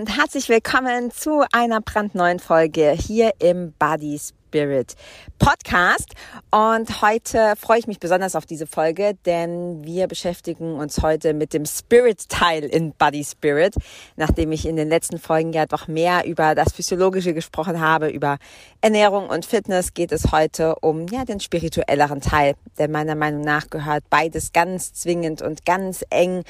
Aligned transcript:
Und 0.00 0.16
herzlich 0.16 0.48
willkommen 0.48 1.10
zu 1.10 1.44
einer 1.52 1.82
brandneuen 1.82 2.38
Folge 2.38 2.92
hier 2.92 3.32
im 3.38 3.74
Body 3.78 4.18
Spirit 4.18 4.94
Podcast. 5.38 6.14
Und 6.50 7.02
heute 7.02 7.52
freue 7.58 7.80
ich 7.80 7.86
mich 7.86 8.00
besonders 8.00 8.34
auf 8.34 8.46
diese 8.46 8.66
Folge, 8.66 9.18
denn 9.26 9.84
wir 9.84 10.06
beschäftigen 10.06 10.76
uns 10.76 11.02
heute 11.02 11.34
mit 11.34 11.52
dem 11.52 11.66
Spirit-Teil 11.66 12.64
in 12.64 12.94
Body 12.94 13.22
Spirit. 13.22 13.74
Nachdem 14.16 14.52
ich 14.52 14.64
in 14.64 14.76
den 14.76 14.88
letzten 14.88 15.18
Folgen 15.18 15.52
ja 15.52 15.66
doch 15.66 15.86
mehr 15.86 16.24
über 16.24 16.54
das 16.54 16.72
Physiologische 16.72 17.34
gesprochen 17.34 17.78
habe, 17.78 18.08
über 18.08 18.38
Ernährung 18.80 19.28
und 19.28 19.44
Fitness, 19.44 19.92
geht 19.92 20.12
es 20.12 20.32
heute 20.32 20.76
um 20.76 21.08
ja, 21.08 21.26
den 21.26 21.40
spirituelleren 21.40 22.22
Teil. 22.22 22.54
Denn 22.78 22.90
meiner 22.90 23.16
Meinung 23.16 23.42
nach 23.42 23.68
gehört 23.68 24.04
beides 24.08 24.54
ganz 24.54 24.94
zwingend 24.94 25.42
und 25.42 25.66
ganz 25.66 26.06
eng 26.08 26.44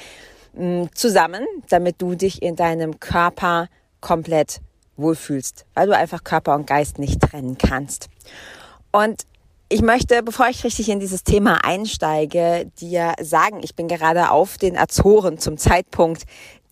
zusammen, 0.93 1.45
damit 1.69 2.01
du 2.01 2.15
dich 2.15 2.41
in 2.41 2.55
deinem 2.55 2.99
Körper 2.99 3.67
komplett 4.01 4.61
wohlfühlst, 4.97 5.65
weil 5.73 5.87
du 5.87 5.95
einfach 5.95 6.23
Körper 6.23 6.55
und 6.55 6.67
Geist 6.67 6.99
nicht 6.99 7.21
trennen 7.21 7.57
kannst. 7.57 8.09
Und 8.91 9.23
ich 9.69 9.81
möchte, 9.81 10.21
bevor 10.21 10.49
ich 10.49 10.65
richtig 10.65 10.89
in 10.89 10.99
dieses 10.99 11.23
Thema 11.23 11.63
einsteige, 11.63 12.69
dir 12.81 13.13
sagen, 13.21 13.61
ich 13.63 13.73
bin 13.73 13.87
gerade 13.87 14.29
auf 14.29 14.57
den 14.57 14.77
Azoren 14.77 15.37
zum 15.37 15.57
Zeitpunkt 15.57 16.23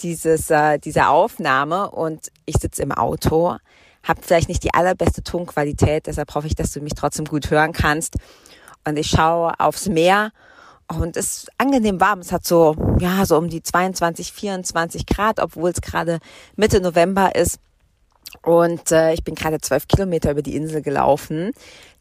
dieses, 0.02 0.50
äh, 0.50 0.80
dieser 0.80 1.09
Aufnahme 1.09 1.89
und 1.91 2.27
ich 2.45 2.57
sitze 2.59 2.83
im 2.83 2.91
Auto, 2.91 3.55
habe 4.03 4.22
vielleicht 4.22 4.50
nicht 4.50 4.63
die 4.63 4.73
allerbeste 4.73 5.23
Tonqualität, 5.23 6.07
deshalb 6.07 6.35
hoffe 6.35 6.47
ich, 6.47 6.55
dass 6.55 6.73
du 6.73 6.81
mich 6.81 6.94
trotzdem 6.94 7.25
gut 7.25 7.50
hören 7.50 7.72
kannst. 7.72 8.16
Und 8.85 8.97
ich 8.97 9.07
schaue 9.07 9.57
aufs 9.59 9.88
Meer 9.88 10.31
und 10.90 11.18
es 11.18 11.38
ist 11.38 11.52
angenehm 11.58 12.00
warm. 12.00 12.20
Es 12.20 12.32
hat 12.32 12.45
so, 12.45 12.76
ja, 13.00 13.26
so 13.26 13.38
um 13.38 13.50
die 13.50 13.62
22, 13.62 14.34
24 14.34 15.06
Grad, 15.06 15.40
obwohl 15.40 15.70
es 15.70 15.81
gerade 15.81 16.20
Mitte 16.56 16.81
November 16.81 17.36
ist. 17.36 17.59
Und 18.44 18.91
äh, 18.91 19.13
ich 19.13 19.24
bin 19.24 19.36
gerade 19.36 19.59
zwölf 19.59 19.88
Kilometer 19.88 20.31
über 20.31 20.41
die 20.41 20.56
Insel 20.56 20.81
gelaufen. 20.81 21.52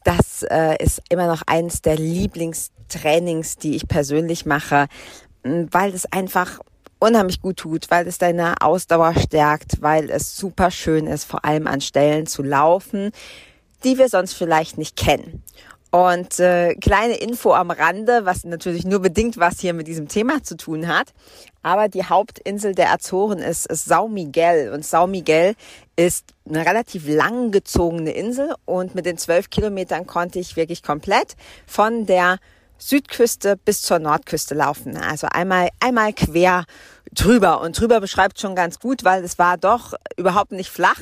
Das 0.03 0.43
äh, 0.43 0.75
ist 0.83 1.01
immer 1.09 1.27
noch 1.27 1.41
eins 1.45 1.81
der 1.81 1.97
Lieblingstrainings, 1.97 3.57
die 3.57 3.75
ich 3.75 3.87
persönlich 3.87 4.45
mache, 4.45 4.87
weil 5.43 5.93
es 5.93 6.05
einfach 6.11 6.59
unheimlich 6.99 7.41
gut 7.41 7.57
tut, 7.57 7.89
weil 7.89 8.07
es 8.07 8.17
deine 8.17 8.61
Ausdauer 8.61 9.13
stärkt, 9.15 9.81
weil 9.81 10.09
es 10.09 10.35
super 10.35 10.71
schön 10.71 11.07
ist, 11.07 11.23
vor 11.23 11.45
allem 11.45 11.67
an 11.67 11.81
Stellen 11.81 12.27
zu 12.27 12.43
laufen, 12.43 13.11
die 13.83 13.97
wir 13.97 14.09
sonst 14.09 14.33
vielleicht 14.33 14.77
nicht 14.77 14.95
kennen. 14.95 15.43
Und 15.91 16.39
äh, 16.39 16.75
kleine 16.75 17.15
Info 17.15 17.53
am 17.53 17.71
Rande, 17.71 18.21
was 18.23 18.43
natürlich 18.43 18.85
nur 18.85 18.99
bedingt 18.99 19.37
was 19.37 19.59
hier 19.59 19.73
mit 19.73 19.87
diesem 19.87 20.07
Thema 20.07 20.43
zu 20.43 20.55
tun 20.55 20.87
hat. 20.87 21.13
Aber 21.63 21.89
die 21.89 22.05
Hauptinsel 22.05 22.75
der 22.75 22.93
Azoren 22.93 23.39
ist, 23.39 23.65
ist 23.65 23.85
Sao 23.85 24.07
Miguel. 24.07 24.71
Und 24.71 24.85
Sao 24.85 25.07
Miguel 25.07 25.55
ist 25.95 26.25
eine 26.47 26.65
relativ 26.65 27.07
lang 27.07 27.51
gezogene 27.51 28.11
Insel. 28.11 28.53
Und 28.65 28.93
mit 28.93 29.07
den 29.07 29.17
zwölf 29.17 29.49
Kilometern 29.49 30.05
konnte 30.05 30.37
ich 30.37 30.55
wirklich 30.55 30.83
komplett 30.83 31.35
von 31.65 32.05
der 32.05 32.37
Südküste 32.77 33.57
bis 33.57 33.81
zur 33.81 33.99
Nordküste 33.99 34.55
laufen. 34.55 34.95
Also 34.95 35.27
einmal, 35.31 35.69
einmal 35.79 36.13
quer 36.13 36.65
drüber. 37.13 37.61
Und 37.61 37.79
drüber 37.79 37.99
beschreibt 37.99 38.39
schon 38.39 38.55
ganz 38.55 38.79
gut, 38.79 39.03
weil 39.03 39.23
es 39.23 39.39
war 39.39 39.57
doch 39.57 39.93
überhaupt 40.17 40.51
nicht 40.51 40.69
flach. 40.69 40.99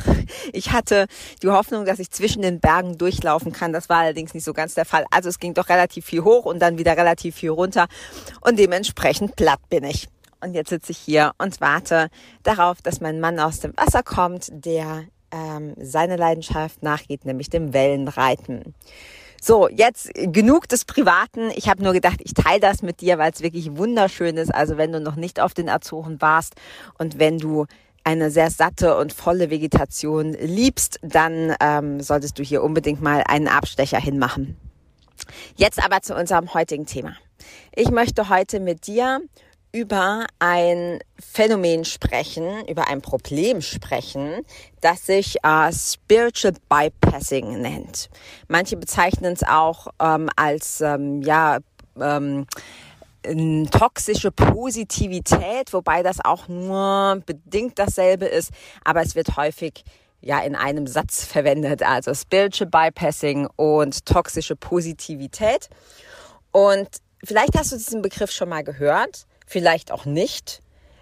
Ich 0.53 0.71
hatte 0.71 1.07
die 1.41 1.49
Hoffnung, 1.49 1.85
dass 1.85 1.99
ich 1.99 2.11
zwischen 2.11 2.41
den 2.41 2.59
Bergen 2.59 2.97
durchlaufen 2.97 3.51
kann. 3.51 3.73
Das 3.73 3.89
war 3.89 3.99
allerdings 3.99 4.33
nicht 4.33 4.43
so 4.43 4.53
ganz 4.53 4.73
der 4.75 4.85
Fall. 4.85 5.05
Also 5.11 5.29
es 5.29 5.39
ging 5.39 5.53
doch 5.53 5.69
relativ 5.69 6.05
viel 6.05 6.23
hoch 6.23 6.45
und 6.45 6.59
dann 6.59 6.77
wieder 6.77 6.95
relativ 6.95 7.35
viel 7.35 7.49
runter. 7.49 7.87
Und 8.41 8.57
dementsprechend 8.57 9.35
platt 9.35 9.59
bin 9.69 9.83
ich. 9.83 10.07
Und 10.39 10.53
jetzt 10.53 10.69
sitze 10.69 10.91
ich 10.91 10.97
hier 10.97 11.31
und 11.37 11.59
warte 11.61 12.09
darauf, 12.43 12.81
dass 12.81 13.01
mein 13.01 13.19
Mann 13.19 13.39
aus 13.39 13.59
dem 13.59 13.73
Wasser 13.75 14.03
kommt, 14.03 14.47
der 14.51 15.05
ähm, 15.31 15.73
seine 15.79 16.15
Leidenschaft 16.15 16.83
nachgeht, 16.83 17.25
nämlich 17.25 17.49
dem 17.49 17.73
Wellenreiten. 17.73 18.73
So, 19.41 19.69
jetzt 19.69 20.11
genug 20.15 20.67
des 20.67 20.85
Privaten. 20.85 21.51
Ich 21.55 21.69
habe 21.69 21.83
nur 21.83 21.93
gedacht, 21.93 22.19
ich 22.23 22.33
teile 22.33 22.59
das 22.59 22.81
mit 22.81 23.01
dir, 23.01 23.17
weil 23.17 23.31
es 23.31 23.41
wirklich 23.41 23.77
wunderschön 23.77 24.37
ist. 24.37 24.53
Also 24.53 24.77
wenn 24.77 24.91
du 24.91 24.99
noch 24.99 25.15
nicht 25.15 25.39
auf 25.39 25.53
den 25.53 25.69
Azoren 25.69 26.21
warst 26.21 26.55
und 26.97 27.19
wenn 27.19 27.37
du 27.37 27.65
eine 28.03 28.31
sehr 28.31 28.49
satte 28.49 28.97
und 28.97 29.13
volle 29.13 29.49
Vegetation 29.49 30.33
liebst, 30.33 30.99
dann 31.01 31.53
ähm, 31.59 31.99
solltest 31.99 32.39
du 32.39 32.43
hier 32.43 32.63
unbedingt 32.63 33.01
mal 33.01 33.23
einen 33.27 33.47
Abstecher 33.47 33.99
hinmachen. 33.99 34.55
Jetzt 35.55 35.83
aber 35.83 36.01
zu 36.01 36.15
unserem 36.15 36.53
heutigen 36.53 36.85
Thema. 36.85 37.15
Ich 37.75 37.91
möchte 37.91 38.29
heute 38.29 38.59
mit 38.59 38.87
dir 38.87 39.21
über 39.71 40.25
ein 40.39 40.99
Phänomen 41.19 41.85
sprechen, 41.85 42.65
über 42.67 42.87
ein 42.87 43.01
Problem 43.01 43.61
sprechen, 43.61 44.45
das 44.81 45.05
sich 45.05 45.37
äh, 45.43 45.71
Spiritual 45.71 46.53
Bypassing 46.69 47.61
nennt. 47.61 48.09
Manche 48.47 48.77
bezeichnen 48.77 49.33
es 49.33 49.43
auch 49.43 49.87
ähm, 50.01 50.29
als 50.35 50.81
ähm, 50.81 51.21
ja 51.21 51.59
ähm, 51.99 52.45
toxische 53.71 54.31
Positivität, 54.31 55.73
wobei 55.73 56.01
das 56.01 56.23
auch 56.23 56.47
nur 56.47 57.21
bedingt 57.25 57.77
dasselbe 57.77 58.25
ist, 58.25 58.51
aber 58.85 59.01
es 59.01 59.15
wird 59.15 59.35
häufig 59.35 59.83
ja 60.21 60.39
in 60.39 60.55
einem 60.55 60.87
Satz 60.87 61.25
verwendet, 61.25 61.83
also 61.83 62.13
Spiritual 62.13 62.69
Bypassing 62.69 63.47
und 63.55 64.05
toxische 64.05 64.55
Positivität. 64.55 65.69
Und 66.51 66.87
vielleicht 67.23 67.57
hast 67.57 67.73
du 67.73 67.75
diesen 67.75 68.01
Begriff 68.01 68.31
schon 68.31 68.49
mal 68.49 68.63
gehört 68.63 69.26
vielleicht 69.47 69.91
auch 69.91 70.05
nicht. 70.05 70.61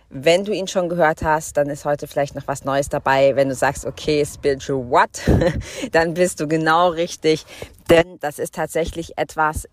Wenn 0.10 0.46
du 0.46 0.54
ihn 0.54 0.68
schon 0.68 0.88
gehört 0.88 1.24
hast, 1.24 1.58
dann 1.58 1.68
ist 1.68 1.84
heute 1.84 2.08
vielleicht 2.08 2.36
noch 2.36 2.48
was 2.48 2.64
Neues 2.64 2.88
dabei. 2.88 3.36
Wenn 3.36 3.50
du 3.50 3.56
sagst, 3.56 3.86
okay, 3.86 4.26
spiritual 4.26 4.90
what, 4.90 5.22
dann 5.92 6.14
bist 6.14 6.40
du 6.40 6.48
genau 6.48 6.90
richtig. 6.90 7.46
Denn 7.90 8.20
das 8.20 8.40
ist 8.40 8.54
tatsächlich 8.54 9.18
etwas, 9.18 9.68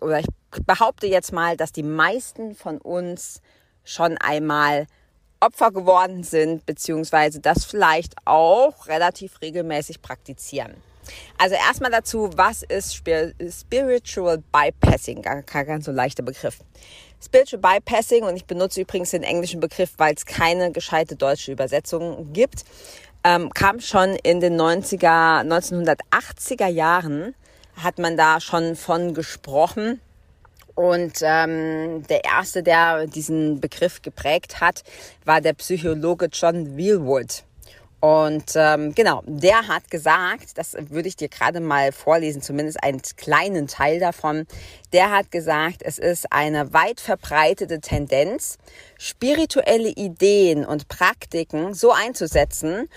oder 0.00 0.20
ich 0.20 0.26
behaupte 0.64 1.06
jetzt 1.08 1.32
mal, 1.32 1.56
dass 1.56 1.72
die 1.72 1.82
meisten 1.82 2.54
von 2.54 2.78
uns 2.78 3.42
schon 3.84 4.16
einmal 4.18 4.86
Opfer 5.40 5.72
geworden 5.72 6.22
sind, 6.22 6.64
beziehungsweise 6.64 7.40
das 7.40 7.64
vielleicht 7.64 8.14
auch 8.24 8.86
relativ 8.86 9.40
regelmäßig 9.42 10.00
praktizieren. 10.00 10.72
Also 11.38 11.54
erstmal 11.54 11.90
dazu, 11.90 12.30
was 12.36 12.62
ist 12.62 12.94
Spiritual 12.94 14.42
Bypassing? 14.52 15.22
Gar 15.22 15.42
kein 15.42 15.66
ganz 15.66 15.84
so 15.86 15.92
leichter 15.92 16.22
Begriff. 16.22 16.58
Spiritual 17.22 17.60
Bypassing, 17.60 18.24
und 18.24 18.36
ich 18.36 18.46
benutze 18.46 18.80
übrigens 18.80 19.10
den 19.10 19.22
englischen 19.22 19.60
Begriff, 19.60 19.92
weil 19.96 20.14
es 20.14 20.26
keine 20.26 20.72
gescheite 20.72 21.16
deutsche 21.16 21.52
Übersetzung 21.52 22.32
gibt, 22.32 22.64
ähm, 23.24 23.50
kam 23.50 23.80
schon 23.80 24.16
in 24.16 24.40
den 24.40 24.60
90er, 24.60 25.44
1980er 25.44 26.66
Jahren, 26.66 27.34
hat 27.76 27.98
man 27.98 28.16
da 28.16 28.40
schon 28.40 28.76
von 28.76 29.14
gesprochen. 29.14 30.00
Und 30.74 31.18
ähm, 31.22 32.04
der 32.08 32.24
erste, 32.24 32.62
der 32.62 33.06
diesen 33.06 33.60
Begriff 33.60 34.02
geprägt 34.02 34.60
hat, 34.60 34.82
war 35.24 35.40
der 35.40 35.52
Psychologe 35.52 36.28
John 36.32 36.76
Wheelwood. 36.76 37.44
Und 38.02 38.54
ähm, 38.56 38.96
genau, 38.96 39.22
der 39.26 39.68
hat 39.68 39.88
gesagt, 39.88 40.58
das 40.58 40.74
würde 40.76 41.06
ich 41.06 41.14
dir 41.14 41.28
gerade 41.28 41.60
mal 41.60 41.92
vorlesen, 41.92 42.42
zumindest 42.42 42.82
einen 42.82 43.00
kleinen 43.16 43.68
Teil 43.68 44.00
davon. 44.00 44.48
Der 44.92 45.12
hat 45.12 45.30
gesagt, 45.30 45.82
es 45.84 46.00
ist 46.00 46.32
eine 46.32 46.72
weit 46.72 47.00
verbreitete 47.00 47.80
Tendenz, 47.80 48.58
spirituelle 48.98 49.90
Ideen 49.90 50.64
und 50.64 50.88
Praktiken 50.88 51.74
so 51.74 51.92
einzusetzen, 51.92 52.88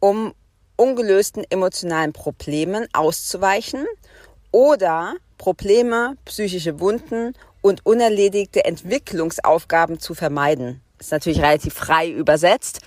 um 0.00 0.32
ungelösten 0.76 1.44
emotionalen 1.50 2.14
Problemen 2.14 2.86
auszuweichen 2.94 3.84
oder 4.50 5.12
Probleme, 5.36 6.16
psychische 6.24 6.80
Wunden 6.80 7.34
und 7.60 7.84
unerledigte 7.84 8.64
Entwicklungsaufgaben 8.64 10.00
zu 10.00 10.14
vermeiden. 10.14 10.80
Ist 10.98 11.12
natürlich 11.12 11.42
relativ 11.42 11.74
frei 11.74 12.08
übersetzt. 12.08 12.80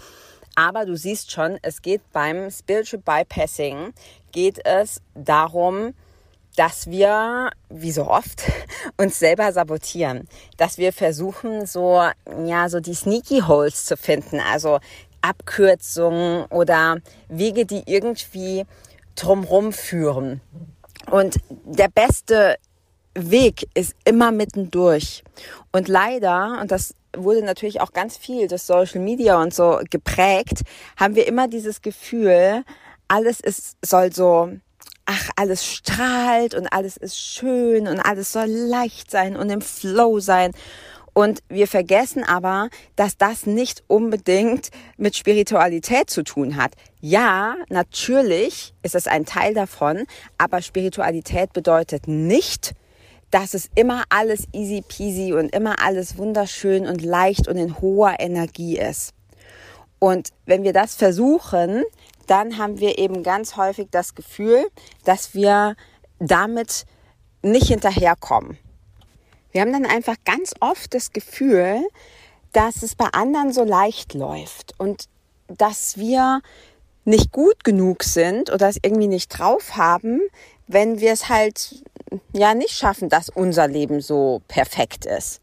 Aber 0.58 0.88
du 0.88 0.98
siehst 0.98 1.32
schon, 1.32 1.60
es 1.62 1.84
geht 1.84 2.02
beim 2.12 2.50
Spiritual 2.50 3.04
Bypassing, 3.06 3.94
geht 4.32 4.66
es 4.66 5.04
darum, 5.14 5.94
dass 6.56 6.90
wir, 6.90 7.52
wie 7.70 7.92
so 7.92 8.08
oft, 8.08 8.42
uns 8.98 9.20
selber 9.20 9.54
sabotieren. 9.54 10.28
Dass 10.58 10.80
wir 10.80 10.94
versuchen, 10.94 11.68
so, 11.68 12.02
ja, 12.44 12.70
so 12.70 12.80
die 12.80 12.96
Sneaky 12.96 13.42
Holes 13.42 13.86
zu 13.86 13.96
finden. 13.96 14.40
Also 14.40 14.80
Abkürzungen 15.22 16.46
oder 16.46 16.98
Wege, 17.30 17.68
die 17.68 17.84
irgendwie 17.86 18.66
drumrum 19.14 19.74
führen. 19.74 20.42
Und 21.12 21.38
der 21.66 21.90
beste 21.90 22.58
Weg 23.14 23.70
ist 23.76 23.96
immer 24.06 24.32
mittendurch. 24.32 25.24
Und 25.72 25.88
leider, 25.88 26.58
und 26.60 26.72
das 26.72 26.96
wurde 27.24 27.44
natürlich 27.44 27.82
auch 27.82 27.94
ganz 27.94 28.18
viel 28.18 28.48
durch 28.48 28.64
Social 28.64 29.02
Media 29.02 29.42
und 29.42 29.54
so 29.54 29.80
geprägt, 29.90 30.62
haben 30.98 31.16
wir 31.16 31.28
immer 31.28 31.48
dieses 31.48 31.82
Gefühl, 31.82 32.64
alles 33.08 33.40
ist, 33.40 33.78
soll 33.84 34.14
so, 34.14 34.52
ach, 35.06 35.30
alles 35.36 35.66
strahlt 35.66 36.54
und 36.54 36.68
alles 36.68 36.98
ist 36.98 37.18
schön 37.18 37.88
und 37.88 38.00
alles 38.00 38.32
soll 38.32 38.48
leicht 38.48 39.10
sein 39.10 39.36
und 39.36 39.50
im 39.50 39.62
Flow 39.62 40.20
sein. 40.20 40.52
Und 41.14 41.40
wir 41.50 41.68
vergessen 41.68 42.24
aber, 42.24 42.70
dass 42.96 43.18
das 43.18 43.48
nicht 43.48 43.84
unbedingt 43.88 44.70
mit 44.98 45.16
Spiritualität 45.16 46.12
zu 46.12 46.24
tun 46.24 46.58
hat. 46.58 46.74
Ja, 47.02 47.56
natürlich 47.70 48.76
ist 48.84 48.94
es 48.94 49.08
ein 49.08 49.26
Teil 49.26 49.56
davon, 49.56 50.06
aber 50.38 50.62
Spiritualität 50.62 51.54
bedeutet 51.54 52.08
nicht, 52.08 52.74
dass 53.32 53.54
es 53.54 53.70
immer 53.76 54.04
alles 54.10 54.48
easy 54.54 54.84
peasy 54.88 55.34
und 55.34 55.54
immer 55.54 55.82
alles 55.82 56.18
wunderschön 56.18 56.88
und 56.88 57.02
leicht 57.02 57.48
und 57.48 57.58
in 57.58 57.80
hoher 57.80 58.16
Energie 58.20 58.78
ist. 58.78 59.14
Und 60.00 60.30
wenn 60.46 60.64
wir 60.64 60.74
das 60.74 60.96
versuchen, 60.96 61.84
dann 62.28 62.58
haben 62.58 62.80
wir 62.80 62.98
eben 63.00 63.24
ganz 63.24 63.58
häufig 63.58 63.88
das 63.92 64.16
Gefühl, 64.16 64.68
dass 65.04 65.34
wir 65.34 65.76
damit 66.20 66.86
nicht 67.42 67.68
hinterherkommen. 67.68 68.58
Wir 69.52 69.62
haben 69.62 69.74
dann 69.74 69.86
einfach 69.86 70.16
ganz 70.26 70.54
oft 70.60 70.94
das 70.94 71.12
Gefühl, 71.12 71.88
dass 72.54 72.84
es 72.84 72.96
bei 72.96 73.08
anderen 73.12 73.54
so 73.54 73.64
leicht 73.64 74.14
läuft 74.14 74.74
und 74.78 75.06
dass 75.48 75.98
wir 75.98 76.42
nicht 77.06 77.32
gut 77.32 77.64
genug 77.64 78.04
sind 78.04 78.52
oder 78.52 78.68
es 78.68 78.78
irgendwie 78.82 79.08
nicht 79.08 79.30
drauf 79.30 79.78
haben, 79.78 80.22
wenn 80.68 81.00
wir 81.00 81.14
es 81.14 81.30
halt 81.30 81.84
ja 82.34 82.54
nicht 82.54 82.72
schaffen, 82.72 83.10
dass 83.10 83.30
unser 83.30 83.68
Leben 83.68 84.02
so 84.02 84.42
perfekt 84.48 85.06
ist. 85.06 85.42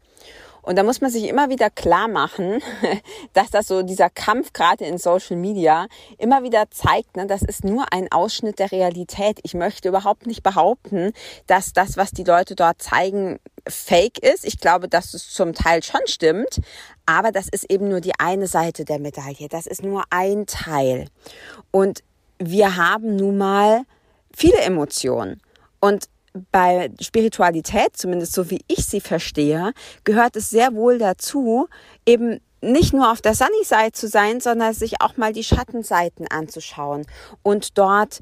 Und 0.65 0.77
da 0.77 0.83
muss 0.83 0.99
man 0.99 1.11
sich 1.11 1.25
immer 1.25 1.49
wieder 1.49 1.69
klar 1.69 2.07
machen, 2.07 2.59
dass 3.33 3.51
das 3.51 3.67
so 3.67 3.83
dieser 3.83 4.09
Kampf 4.09 4.51
gerade 4.51 4.83
in 4.83 4.97
Social 4.97 5.37
Media 5.37 5.87
immer 6.17 6.41
wieder 6.41 6.71
zeigt, 6.71 7.15
ne, 7.15 7.27
das 7.27 7.43
ist 7.43 7.63
nur 7.63 7.85
ein 7.93 8.11
Ausschnitt 8.11 8.57
der 8.57 8.71
Realität. 8.71 9.39
Ich 9.43 9.53
möchte 9.53 9.89
überhaupt 9.89 10.25
nicht 10.25 10.41
behaupten, 10.41 11.13
dass 11.45 11.71
das, 11.73 11.97
was 11.97 12.11
die 12.11 12.23
Leute 12.23 12.55
dort 12.55 12.81
zeigen, 12.81 13.39
fake 13.67 14.17
ist. 14.17 14.43
Ich 14.43 14.59
glaube, 14.59 14.87
dass 14.89 15.13
es 15.13 15.29
zum 15.29 15.53
Teil 15.53 15.83
schon 15.83 16.01
stimmt, 16.05 16.59
aber 17.05 17.31
das 17.31 17.47
ist 17.47 17.71
eben 17.71 17.87
nur 17.87 18.01
die 18.01 18.19
eine 18.19 18.47
Seite 18.47 18.85
der 18.85 18.99
Medaille. 18.99 19.47
Das 19.47 19.67
ist 19.67 19.83
nur 19.83 20.03
ein 20.09 20.47
Teil. 20.47 21.07
Und 21.69 22.03
wir 22.39 22.75
haben 22.75 23.15
nun 23.15 23.37
mal 23.37 23.83
viele 24.35 24.57
Emotionen. 24.57 25.41
Und 25.79 26.09
bei 26.51 26.91
Spiritualität, 27.01 27.95
zumindest 27.95 28.33
so 28.33 28.49
wie 28.49 28.61
ich 28.67 28.85
sie 28.85 29.01
verstehe, 29.01 29.73
gehört 30.03 30.35
es 30.35 30.49
sehr 30.49 30.73
wohl 30.73 30.97
dazu, 30.97 31.67
eben 32.05 32.39
nicht 32.61 32.93
nur 32.93 33.11
auf 33.11 33.21
der 33.21 33.35
Sunny 33.35 33.63
Side 33.63 33.91
zu 33.93 34.07
sein, 34.07 34.39
sondern 34.39 34.73
sich 34.73 35.01
auch 35.01 35.17
mal 35.17 35.33
die 35.33 35.43
Schattenseiten 35.43 36.27
anzuschauen 36.27 37.05
und 37.43 37.77
dort 37.77 38.21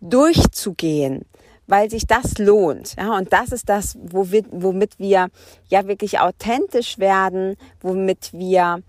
durchzugehen, 0.00 1.24
weil 1.66 1.90
sich 1.90 2.06
das 2.06 2.38
lohnt. 2.38 2.96
Ja, 2.96 3.16
und 3.16 3.32
das 3.32 3.50
ist 3.52 3.68
das, 3.68 3.96
womit 4.00 4.98
wir 4.98 5.28
ja 5.68 5.86
wirklich 5.86 6.20
authentisch 6.20 6.98
werden, 6.98 7.56
womit 7.80 8.32
wir 8.32 8.82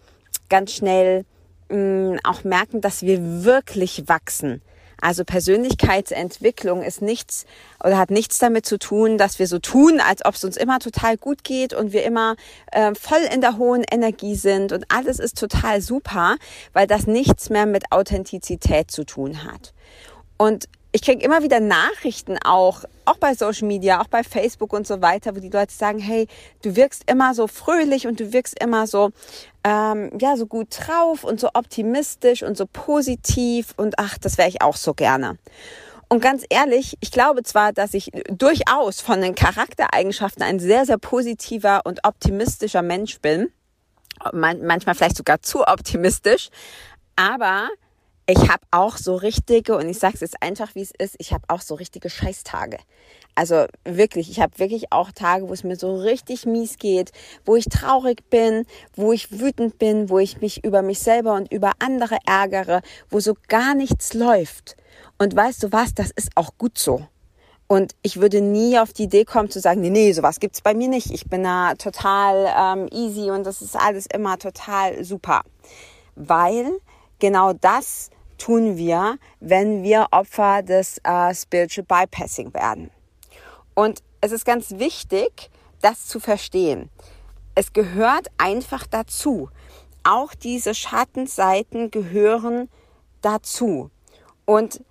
ganz 0.49 0.73
schnell 0.73 1.25
mm, 1.69 2.17
auch 2.23 2.43
merken, 2.43 2.81
dass 2.81 3.01
wir 3.01 3.43
wirklich 3.43 4.07
wachsen 4.07 4.61
also 5.01 5.23
Persönlichkeitsentwicklung 5.23 6.83
ist 6.83 7.01
nichts 7.01 7.45
oder 7.83 7.97
hat 7.97 8.11
nichts 8.11 8.39
damit 8.39 8.65
zu 8.65 8.77
tun, 8.77 9.17
dass 9.17 9.39
wir 9.39 9.47
so 9.47 9.59
tun, 9.59 9.99
als 9.99 10.25
ob 10.25 10.35
es 10.35 10.43
uns 10.43 10.57
immer 10.57 10.79
total 10.79 11.17
gut 11.17 11.43
geht 11.43 11.73
und 11.73 11.93
wir 11.93 12.03
immer 12.03 12.35
äh, 12.71 12.93
voll 12.95 13.21
in 13.33 13.41
der 13.41 13.57
hohen 13.57 13.83
Energie 13.89 14.35
sind 14.35 14.71
und 14.71 14.85
alles 14.89 15.19
ist 15.19 15.37
total 15.39 15.81
super, 15.81 16.35
weil 16.73 16.87
das 16.87 17.07
nichts 17.07 17.49
mehr 17.49 17.65
mit 17.65 17.91
Authentizität 17.91 18.91
zu 18.91 19.05
tun 19.05 19.43
hat. 19.43 19.73
Und 20.37 20.69
ich 20.91 21.01
kriege 21.03 21.23
immer 21.23 21.43
wieder 21.43 21.59
Nachrichten 21.59 22.37
auch, 22.43 22.83
auch 23.05 23.17
bei 23.17 23.35
Social 23.35 23.67
Media, 23.67 24.01
auch 24.01 24.07
bei 24.07 24.23
Facebook 24.23 24.73
und 24.73 24.87
so 24.87 25.01
weiter, 25.01 25.35
wo 25.35 25.39
die 25.39 25.49
Leute 25.49 25.73
sagen, 25.73 25.99
hey, 25.99 26.27
du 26.63 26.75
wirkst 26.75 27.09
immer 27.09 27.35
so 27.35 27.47
fröhlich 27.47 28.07
und 28.07 28.19
du 28.19 28.33
wirkst 28.33 28.61
immer 28.61 28.87
so, 28.87 29.11
ähm, 29.63 30.11
ja, 30.19 30.35
so 30.35 30.47
gut 30.47 30.67
drauf 30.71 31.23
und 31.23 31.39
so 31.39 31.49
optimistisch 31.53 32.41
und 32.41 32.57
so 32.57 32.65
positiv 32.65 33.73
und 33.77 33.99
ach, 33.99 34.17
das 34.17 34.37
wäre 34.37 34.49
ich 34.49 34.61
auch 34.61 34.75
so 34.75 34.93
gerne. 34.93 35.37
Und 36.07 36.21
ganz 36.21 36.43
ehrlich, 36.49 36.97
ich 37.01 37.11
glaube 37.11 37.43
zwar, 37.43 37.71
dass 37.71 37.93
ich 37.93 38.11
durchaus 38.27 38.99
von 38.99 39.21
den 39.21 39.35
Charaktereigenschaften 39.35 40.41
ein 40.41 40.59
sehr, 40.59 40.87
sehr 40.87 40.97
positiver 40.97 41.81
und 41.83 41.99
optimistischer 42.03 42.81
Mensch 42.81 43.19
bin, 43.19 43.51
manchmal 44.33 44.95
vielleicht 44.95 45.17
sogar 45.17 45.41
zu 45.43 45.67
optimistisch, 45.67 46.49
aber 47.15 47.69
ich 48.29 48.47
habe 48.47 48.61
auch 48.69 48.97
so 48.97 49.15
richtige, 49.15 49.75
und 49.75 49.89
ich 49.89 49.97
sage 49.97 50.13
es 50.13 50.19
jetzt 50.21 50.43
einfach, 50.43 50.75
wie 50.75 50.81
es 50.81 50.91
ist, 50.95 51.15
ich 51.17 51.33
habe 51.33 51.45
auch 51.47 51.61
so 51.61 51.73
richtige 51.73 52.11
Scheißtage. 52.11 52.77
Also 53.33 53.65
wirklich, 53.85 54.29
ich 54.29 54.39
habe 54.39 54.59
wirklich 54.59 54.91
auch 54.91 55.11
Tage, 55.11 55.49
wo 55.49 55.53
es 55.53 55.63
mir 55.63 55.75
so 55.75 55.95
richtig 55.95 56.45
mies 56.45 56.77
geht, 56.77 57.11
wo 57.43 57.55
ich 57.55 57.65
traurig 57.65 58.29
bin, 58.29 58.67
wo 58.95 59.13
ich 59.13 59.39
wütend 59.39 59.79
bin, 59.79 60.11
wo 60.11 60.19
ich 60.19 60.41
mich 60.41 60.63
über 60.63 60.83
mich 60.83 60.99
selber 60.99 61.33
und 61.33 61.51
über 61.51 61.71
andere 61.79 62.17
ärgere, 62.27 62.83
wo 63.09 63.19
so 63.19 63.35
gar 63.47 63.73
nichts 63.73 64.13
läuft. 64.13 64.77
Und 65.17 65.35
weißt 65.35 65.63
du 65.63 65.71
was, 65.71 65.95
das 65.95 66.11
ist 66.11 66.29
auch 66.35 66.51
gut 66.59 66.77
so. 66.77 67.07
Und 67.65 67.95
ich 68.03 68.21
würde 68.21 68.41
nie 68.41 68.77
auf 68.77 68.93
die 68.93 69.03
Idee 69.03 69.25
kommen 69.25 69.49
zu 69.49 69.59
sagen, 69.59 69.81
nee, 69.81 69.89
nee, 69.89 70.11
sowas 70.11 70.39
gibt's 70.39 70.61
bei 70.61 70.75
mir 70.75 70.87
nicht. 70.87 71.09
Ich 71.11 71.25
bin 71.25 71.43
da 71.43 71.73
total 71.73 72.47
ähm, 72.55 72.87
easy 72.91 73.31
und 73.31 73.43
das 73.43 73.63
ist 73.63 73.75
alles 73.75 74.05
immer 74.05 74.37
total 74.37 75.03
super. 75.03 75.41
Weil 76.15 76.73
genau 77.17 77.53
das 77.53 78.11
tun 78.39 78.77
wir, 78.77 79.19
wenn 79.39 79.83
wir 79.83 80.07
Opfer 80.09 80.63
des 80.63 80.99
äh, 81.03 81.35
Spiritual 81.35 81.85
Bypassing 81.85 82.51
werden. 82.55 82.89
Und 83.75 84.01
es 84.21 84.31
ist 84.31 84.45
ganz 84.45 84.71
wichtig, 84.71 85.51
das 85.81 86.07
zu 86.07 86.19
verstehen. 86.19 86.89
Es 87.53 87.73
gehört 87.73 88.27
einfach 88.37 88.87
dazu. 88.87 89.49
Auch 90.03 90.33
diese 90.33 90.73
Schattenseiten 90.73 91.91
gehören 91.91 92.69
dazu. 93.21 93.91
Und 94.45 94.81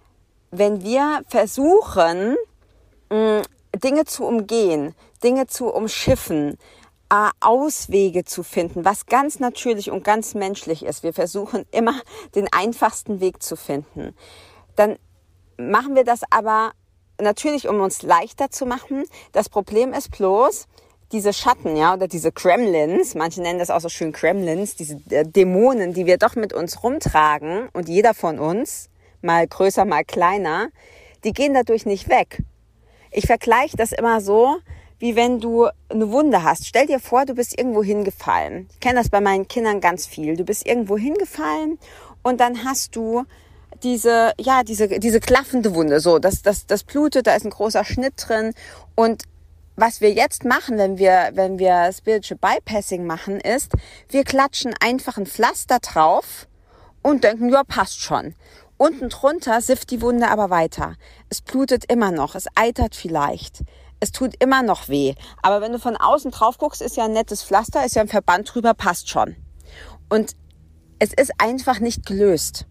wenn 0.50 0.82
wir 0.82 1.22
versuchen, 1.28 2.36
Dinge 3.10 4.04
zu 4.04 4.24
umgehen, 4.24 4.94
Dinge 5.22 5.46
zu 5.46 5.66
umschiffen, 5.66 6.58
Auswege 7.40 8.24
zu 8.24 8.42
finden, 8.42 8.84
was 8.84 9.06
ganz 9.06 9.40
natürlich 9.40 9.90
und 9.90 10.04
ganz 10.04 10.34
menschlich 10.34 10.84
ist. 10.84 11.02
Wir 11.02 11.12
versuchen 11.12 11.64
immer 11.70 12.00
den 12.34 12.48
einfachsten 12.52 13.20
Weg 13.20 13.42
zu 13.42 13.56
finden. 13.56 14.14
Dann 14.76 14.98
machen 15.56 15.96
wir 15.96 16.04
das 16.04 16.20
aber 16.30 16.72
natürlich, 17.20 17.68
um 17.68 17.80
uns 17.80 18.02
leichter 18.02 18.50
zu 18.50 18.66
machen. 18.66 19.04
Das 19.32 19.48
Problem 19.48 19.92
ist 19.92 20.10
bloß, 20.10 20.66
diese 21.12 21.32
Schatten, 21.32 21.76
ja, 21.76 21.94
oder 21.94 22.06
diese 22.06 22.32
Kremlins, 22.32 23.14
manche 23.14 23.40
nennen 23.40 23.58
das 23.58 23.70
auch 23.70 23.80
so 23.80 23.88
schön 23.88 24.12
Kremlins, 24.12 24.76
diese 24.76 25.00
äh, 25.10 25.24
Dämonen, 25.24 25.94
die 25.94 26.06
wir 26.06 26.18
doch 26.18 26.36
mit 26.36 26.52
uns 26.52 26.82
rumtragen 26.82 27.68
und 27.72 27.88
jeder 27.88 28.12
von 28.12 28.38
uns, 28.38 28.90
mal 29.22 29.46
größer, 29.46 29.84
mal 29.84 30.04
kleiner, 30.04 30.68
die 31.24 31.32
gehen 31.32 31.54
dadurch 31.54 31.86
nicht 31.86 32.08
weg. 32.08 32.42
Ich 33.10 33.26
vergleiche 33.26 33.76
das 33.76 33.92
immer 33.92 34.20
so, 34.20 34.58
wie 34.98 35.16
wenn 35.16 35.40
du 35.40 35.68
eine 35.88 36.10
Wunde 36.10 36.42
hast. 36.42 36.66
Stell 36.66 36.86
dir 36.86 37.00
vor, 37.00 37.24
du 37.24 37.34
bist 37.34 37.58
irgendwo 37.58 37.82
hingefallen. 37.82 38.68
Ich 38.72 38.80
kenne 38.80 38.96
das 38.96 39.08
bei 39.08 39.20
meinen 39.20 39.48
Kindern 39.48 39.80
ganz 39.80 40.06
viel. 40.06 40.36
Du 40.36 40.44
bist 40.44 40.66
irgendwo 40.66 40.96
hingefallen 40.96 41.78
und 42.22 42.40
dann 42.40 42.64
hast 42.64 42.96
du 42.96 43.24
diese, 43.82 44.32
ja, 44.40 44.64
diese, 44.64 44.88
diese 44.98 45.20
klaffende 45.20 45.74
Wunde, 45.74 46.00
so, 46.00 46.18
das, 46.18 46.42
das, 46.42 46.66
das 46.66 46.82
blutet, 46.82 47.26
da 47.26 47.34
ist 47.34 47.44
ein 47.44 47.50
großer 47.50 47.84
Schnitt 47.84 48.14
drin 48.16 48.52
und 48.96 49.22
was 49.76 50.00
wir 50.00 50.12
jetzt 50.12 50.44
machen, 50.44 50.76
wenn 50.76 50.98
wir, 50.98 51.30
wenn 51.34 51.60
wir 51.60 51.92
Spiritual 51.92 52.38
Bypassing 52.38 53.06
machen, 53.06 53.38
ist, 53.38 53.72
wir 54.08 54.24
klatschen 54.24 54.74
einfach 54.80 55.18
ein 55.18 55.26
Pflaster 55.26 55.78
drauf 55.78 56.48
und 57.00 57.22
denken, 57.22 57.48
ja, 57.50 57.62
passt 57.62 58.00
schon. 58.00 58.34
Unten 58.76 59.08
drunter 59.08 59.60
sifft 59.60 59.92
die 59.92 60.02
Wunde 60.02 60.28
aber 60.28 60.50
weiter. 60.50 60.96
Es 61.28 61.40
blutet 61.40 61.84
immer 61.90 62.10
noch, 62.10 62.34
es 62.34 62.46
eitert 62.56 62.96
vielleicht. 62.96 63.60
Es 64.00 64.12
tut 64.12 64.34
immer 64.42 64.62
noch 64.62 64.88
weh. 64.88 65.14
Aber 65.42 65.60
wenn 65.60 65.72
du 65.72 65.78
von 65.78 65.96
außen 65.96 66.30
drauf 66.30 66.58
guckst, 66.58 66.82
ist 66.82 66.96
ja 66.96 67.04
ein 67.04 67.12
nettes 67.12 67.42
Pflaster, 67.42 67.84
ist 67.84 67.96
ja 67.96 68.02
ein 68.02 68.08
Verband 68.08 68.52
drüber, 68.52 68.74
passt 68.74 69.08
schon. 69.08 69.36
Und 70.08 70.36
es 70.98 71.12
ist 71.12 71.32
einfach 71.38 71.80
nicht 71.80 72.06
gelöst. 72.06 72.66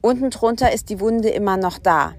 Unten 0.00 0.30
drunter 0.30 0.72
ist 0.72 0.88
die 0.88 1.00
Wunde 1.00 1.28
immer 1.28 1.56
noch 1.56 1.78
da. 1.78 2.14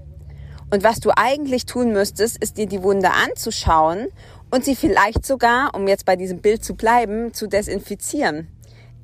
Und 0.70 0.84
was 0.84 1.00
du 1.00 1.10
eigentlich 1.16 1.66
tun 1.66 1.92
müsstest, 1.92 2.42
ist 2.42 2.56
dir 2.56 2.66
die 2.66 2.82
Wunde 2.82 3.10
anzuschauen 3.10 4.08
und 4.50 4.64
sie 4.64 4.76
vielleicht 4.76 5.26
sogar, 5.26 5.74
um 5.74 5.88
jetzt 5.88 6.06
bei 6.06 6.16
diesem 6.16 6.40
Bild 6.40 6.64
zu 6.64 6.74
bleiben, 6.74 7.34
zu 7.34 7.46
desinfizieren. 7.46 8.48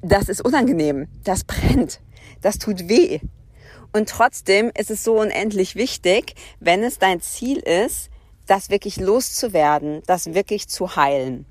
Das 0.00 0.28
ist 0.28 0.45
unangenehm, 0.45 1.09
das 1.25 1.45
brennt, 1.45 2.00
das 2.40 2.59
tut 2.59 2.88
weh. 2.88 3.21
Und 3.92 4.09
trotzdem 4.09 4.71
ist 4.78 4.90
es 4.90 5.02
so 5.02 5.18
unendlich 5.18 5.75
wichtig, 5.75 6.35
wenn 6.61 6.85
es 6.85 6.99
dein 6.99 7.21
Ziel 7.21 7.59
ist, 7.59 8.11
das 8.49 8.71
wirklich 8.71 8.97
loszuwerden, 8.97 10.02
das 10.07 10.35
wirklich 10.35 10.69
zu 10.69 10.97
heilen. 10.97 11.47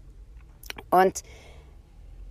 Und 0.90 1.24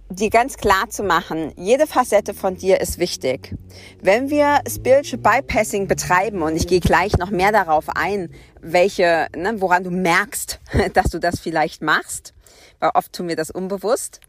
dir 0.08 0.30
ganz 0.30 0.56
klar 0.56 0.88
zu 0.88 1.02
machen, 1.02 1.52
jede 1.56 1.87
Facette 1.87 2.35
von 2.35 2.56
dir 2.56 2.80
ist 2.80 2.99
wichtig. 2.99 3.54
Wenn 4.00 4.30
wir 4.30 4.61
Spiritual 4.68 5.20
Bypassing 5.20 5.88
betreiben, 5.88 6.42
und 6.42 6.56
ich 6.56 6.66
gehe 6.66 6.80
gleich 6.80 7.16
noch 7.16 7.30
mehr 7.30 7.52
darauf 7.52 7.88
ein, 7.88 8.30
welche, 8.61 9.26
ne, 9.35 9.61
woran 9.61 9.85
du 9.85 9.90
merkst, 9.90 10.61
dass 10.94 11.11
du 11.11 11.18
das 11.18 11.40
vielleicht 11.40 11.82
machst, 11.82 12.35
weil 12.78 12.90
oft 12.94 13.12
tun 13.12 13.28
wir 13.28 13.37
das 13.37 13.50
unbewusst. 13.50 14.20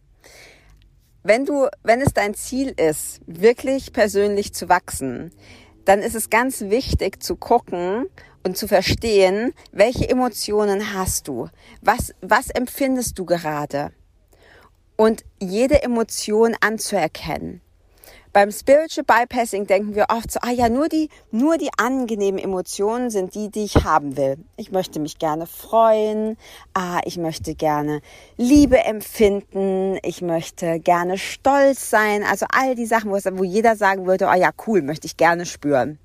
Wenn 1.24 1.46
du, 1.46 1.68
wenn 1.84 2.02
es 2.02 2.14
dein 2.14 2.34
Ziel 2.34 2.70
ist, 2.70 3.20
wirklich 3.26 3.92
persönlich 3.92 4.54
zu 4.54 4.70
wachsen, 4.70 5.32
dann 5.84 6.00
ist 6.00 6.16
es 6.16 6.30
ganz 6.30 6.62
wichtig 6.62 7.22
zu 7.22 7.36
gucken 7.36 8.08
und 8.48 8.58
zu 8.58 8.68
verstehen, 8.68 9.54
welche 9.72 10.10
Emotionen 10.10 10.94
hast 10.94 11.28
du? 11.28 11.50
Was, 11.82 12.14
was 12.22 12.50
empfindest 12.50 13.20
du 13.20 13.26
gerade? 13.26 13.92
und 14.98 15.24
jede 15.40 15.84
Emotion 15.84 16.56
anzuerkennen. 16.60 17.62
Beim 18.38 18.52
Spiritual 18.52 19.04
Bypassing 19.04 19.66
denken 19.66 19.96
wir 19.96 20.06
oft 20.10 20.32
so, 20.32 20.40
ah 20.44 20.52
ja, 20.52 20.70
nur 20.70 20.90
die, 20.90 21.10
nur 21.32 21.58
die 21.58 21.72
angenehmen 21.76 22.38
Emotionen 22.38 23.10
sind 23.10 23.34
die, 23.34 23.50
die 23.50 23.64
ich 23.64 23.84
haben 23.84 24.16
will. 24.16 24.38
Ich 24.58 24.72
möchte 24.72 25.00
mich 25.00 25.18
gerne 25.18 25.48
freuen, 25.48 26.38
ah, 26.76 27.02
ich 27.06 27.18
möchte 27.18 27.56
gerne 27.56 28.00
Liebe 28.36 28.78
empfinden, 28.78 29.98
ich 30.04 30.22
möchte 30.22 30.80
gerne 30.80 31.18
stolz 31.18 31.90
sein, 31.90 32.24
also 32.24 32.46
all 32.54 32.76
die 32.76 32.86
Sachen, 32.86 33.10
wo, 33.10 33.16
es, 33.16 33.26
wo 33.26 33.44
jeder 33.44 33.76
sagen 33.76 34.06
würde, 34.06 34.30
ah 34.30 34.36
ja, 34.36 34.52
cool, 34.68 34.84
möchte 34.84 35.08
ich 35.08 35.18
gerne 35.18 35.48
spüren. 35.48 35.98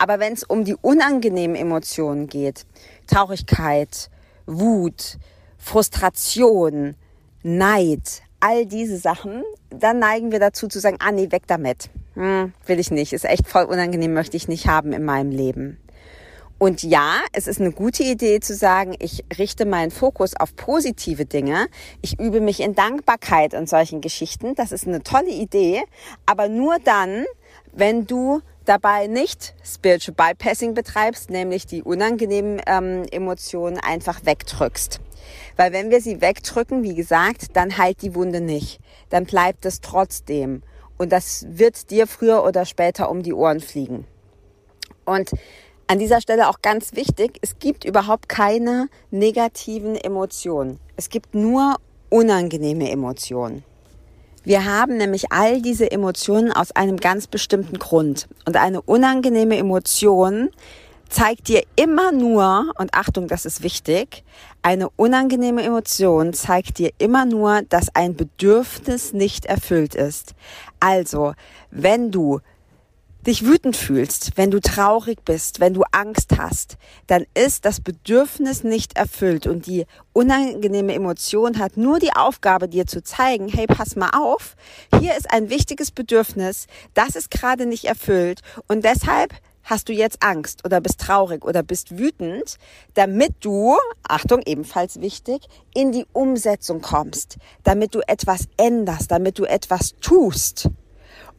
Aber 0.00 0.18
wenn 0.18 0.32
es 0.32 0.42
um 0.42 0.64
die 0.64 0.74
unangenehmen 0.74 1.54
Emotionen 1.54 2.26
geht, 2.26 2.66
Traurigkeit, 3.06 4.10
Wut, 4.46 5.16
Frustration, 5.58 6.96
Neid, 7.44 8.22
all 8.40 8.66
diese 8.66 8.98
Sachen, 8.98 9.42
dann 9.70 9.98
neigen 9.98 10.32
wir 10.32 10.40
dazu 10.40 10.68
zu 10.68 10.80
sagen, 10.80 10.98
ah 11.00 11.12
nee, 11.12 11.30
weg 11.30 11.42
damit. 11.46 11.90
Hm, 12.14 12.52
will 12.66 12.78
ich 12.78 12.90
nicht, 12.90 13.12
ist 13.12 13.24
echt 13.24 13.46
voll 13.46 13.64
unangenehm, 13.64 14.12
möchte 14.12 14.36
ich 14.36 14.48
nicht 14.48 14.66
haben 14.66 14.92
in 14.92 15.04
meinem 15.04 15.30
Leben. 15.30 15.78
Und 16.58 16.82
ja, 16.82 17.20
es 17.32 17.46
ist 17.46 17.60
eine 17.60 17.70
gute 17.70 18.02
Idee 18.02 18.40
zu 18.40 18.52
sagen, 18.54 18.96
ich 18.98 19.24
richte 19.38 19.64
meinen 19.64 19.92
Fokus 19.92 20.34
auf 20.34 20.56
positive 20.56 21.24
Dinge. 21.24 21.68
Ich 22.02 22.18
übe 22.18 22.40
mich 22.40 22.58
in 22.58 22.74
Dankbarkeit 22.74 23.54
und 23.54 23.68
solchen 23.68 24.00
Geschichten. 24.00 24.56
Das 24.56 24.72
ist 24.72 24.88
eine 24.88 25.04
tolle 25.04 25.30
Idee. 25.30 25.82
Aber 26.26 26.48
nur 26.48 26.78
dann, 26.82 27.26
wenn 27.72 28.08
du 28.08 28.40
dabei 28.64 29.06
nicht 29.06 29.54
Spiritual 29.64 30.14
Bypassing 30.14 30.74
betreibst, 30.74 31.30
nämlich 31.30 31.66
die 31.66 31.84
unangenehmen 31.84 32.60
ähm, 32.66 33.04
Emotionen 33.12 33.78
einfach 33.78 34.24
wegdrückst. 34.24 34.98
Weil 35.56 35.72
wenn 35.72 35.90
wir 35.90 36.00
sie 36.00 36.20
wegdrücken, 36.20 36.82
wie 36.82 36.94
gesagt, 36.94 37.54
dann 37.54 37.78
heilt 37.78 38.02
die 38.02 38.14
Wunde 38.14 38.40
nicht. 38.40 38.80
Dann 39.10 39.24
bleibt 39.24 39.66
es 39.66 39.80
trotzdem. 39.80 40.62
Und 40.96 41.12
das 41.12 41.46
wird 41.48 41.90
dir 41.90 42.06
früher 42.06 42.44
oder 42.44 42.64
später 42.64 43.10
um 43.10 43.22
die 43.22 43.32
Ohren 43.32 43.60
fliegen. 43.60 44.06
Und 45.04 45.30
an 45.86 45.98
dieser 45.98 46.20
Stelle 46.20 46.48
auch 46.48 46.60
ganz 46.60 46.94
wichtig, 46.94 47.38
es 47.40 47.58
gibt 47.58 47.84
überhaupt 47.84 48.28
keine 48.28 48.88
negativen 49.10 49.96
Emotionen. 49.96 50.78
Es 50.96 51.08
gibt 51.08 51.34
nur 51.34 51.76
unangenehme 52.10 52.90
Emotionen. 52.90 53.64
Wir 54.44 54.64
haben 54.64 54.96
nämlich 54.96 55.32
all 55.32 55.62
diese 55.62 55.90
Emotionen 55.90 56.52
aus 56.52 56.72
einem 56.72 56.96
ganz 56.96 57.26
bestimmten 57.26 57.78
Grund. 57.78 58.28
Und 58.46 58.56
eine 58.56 58.82
unangenehme 58.82 59.56
Emotion 59.56 60.50
zeigt 61.08 61.48
dir 61.48 61.62
immer 61.76 62.12
nur, 62.12 62.72
und 62.78 62.94
Achtung, 62.94 63.28
das 63.28 63.44
ist 63.44 63.62
wichtig, 63.62 64.24
eine 64.62 64.90
unangenehme 64.90 65.62
Emotion 65.62 66.32
zeigt 66.32 66.78
dir 66.78 66.90
immer 66.98 67.24
nur, 67.24 67.62
dass 67.62 67.94
ein 67.94 68.16
Bedürfnis 68.16 69.12
nicht 69.12 69.46
erfüllt 69.46 69.94
ist. 69.94 70.34
Also, 70.80 71.34
wenn 71.70 72.10
du 72.10 72.40
dich 73.26 73.44
wütend 73.44 73.76
fühlst, 73.76 74.32
wenn 74.36 74.50
du 74.50 74.60
traurig 74.60 75.24
bist, 75.24 75.60
wenn 75.60 75.74
du 75.74 75.82
Angst 75.92 76.38
hast, 76.38 76.78
dann 77.08 77.26
ist 77.34 77.64
das 77.64 77.80
Bedürfnis 77.80 78.64
nicht 78.64 78.96
erfüllt 78.96 79.46
und 79.46 79.66
die 79.66 79.86
unangenehme 80.12 80.94
Emotion 80.94 81.58
hat 81.58 81.76
nur 81.76 81.98
die 81.98 82.14
Aufgabe, 82.14 82.68
dir 82.68 82.86
zu 82.86 83.02
zeigen, 83.02 83.48
hey, 83.48 83.66
pass 83.66 83.96
mal 83.96 84.10
auf, 84.10 84.56
hier 84.98 85.16
ist 85.16 85.30
ein 85.30 85.50
wichtiges 85.50 85.90
Bedürfnis, 85.90 86.68
das 86.94 87.16
ist 87.16 87.30
gerade 87.30 87.66
nicht 87.66 87.84
erfüllt 87.84 88.40
und 88.66 88.84
deshalb 88.84 89.34
hast 89.68 89.88
du 89.88 89.92
jetzt 89.92 90.22
Angst 90.22 90.64
oder 90.64 90.80
bist 90.80 91.00
traurig 91.00 91.44
oder 91.44 91.62
bist 91.62 91.98
wütend, 91.98 92.56
damit 92.94 93.34
du, 93.40 93.76
Achtung, 94.02 94.40
ebenfalls 94.46 95.00
wichtig, 95.00 95.42
in 95.74 95.92
die 95.92 96.06
Umsetzung 96.12 96.80
kommst, 96.80 97.36
damit 97.64 97.94
du 97.94 98.00
etwas 98.06 98.48
änderst, 98.56 99.10
damit 99.10 99.38
du 99.38 99.44
etwas 99.44 99.94
tust. 100.00 100.70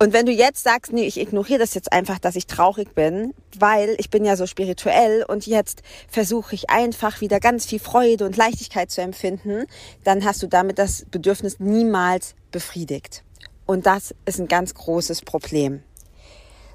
Und 0.02 0.14
wenn 0.14 0.26
du 0.26 0.32
jetzt 0.32 0.64
sagst, 0.64 0.94
nee, 0.94 1.06
ich 1.06 1.20
ignoriere 1.20 1.60
das 1.60 1.74
jetzt 1.74 1.92
einfach, 1.92 2.20
dass 2.20 2.38
ich 2.38 2.48
traurig 2.48 2.96
bin, 2.96 3.34
weil 3.58 3.96
ich 3.98 4.10
bin 4.10 4.24
ja 4.24 4.38
so 4.38 4.46
spirituell 4.46 5.26
und 5.28 5.46
jetzt 5.46 5.82
versuche 6.08 6.56
ich 6.56 6.70
einfach 6.70 7.20
wieder 7.20 7.42
ganz 7.42 7.66
viel 7.66 7.80
Freude 7.80 8.26
und 8.26 8.38
Leichtigkeit 8.38 8.92
zu 8.92 9.02
empfinden, 9.02 9.66
dann 10.06 10.24
hast 10.24 10.42
du 10.42 10.48
damit 10.48 10.80
das 10.80 11.06
Bedürfnis 11.12 11.60
niemals 11.60 12.36
befriedigt. 12.52 13.24
Und 13.66 13.88
das 13.88 14.16
ist 14.26 14.40
ein 14.40 14.48
ganz 14.48 14.74
großes 14.74 15.22
Problem. 15.22 15.84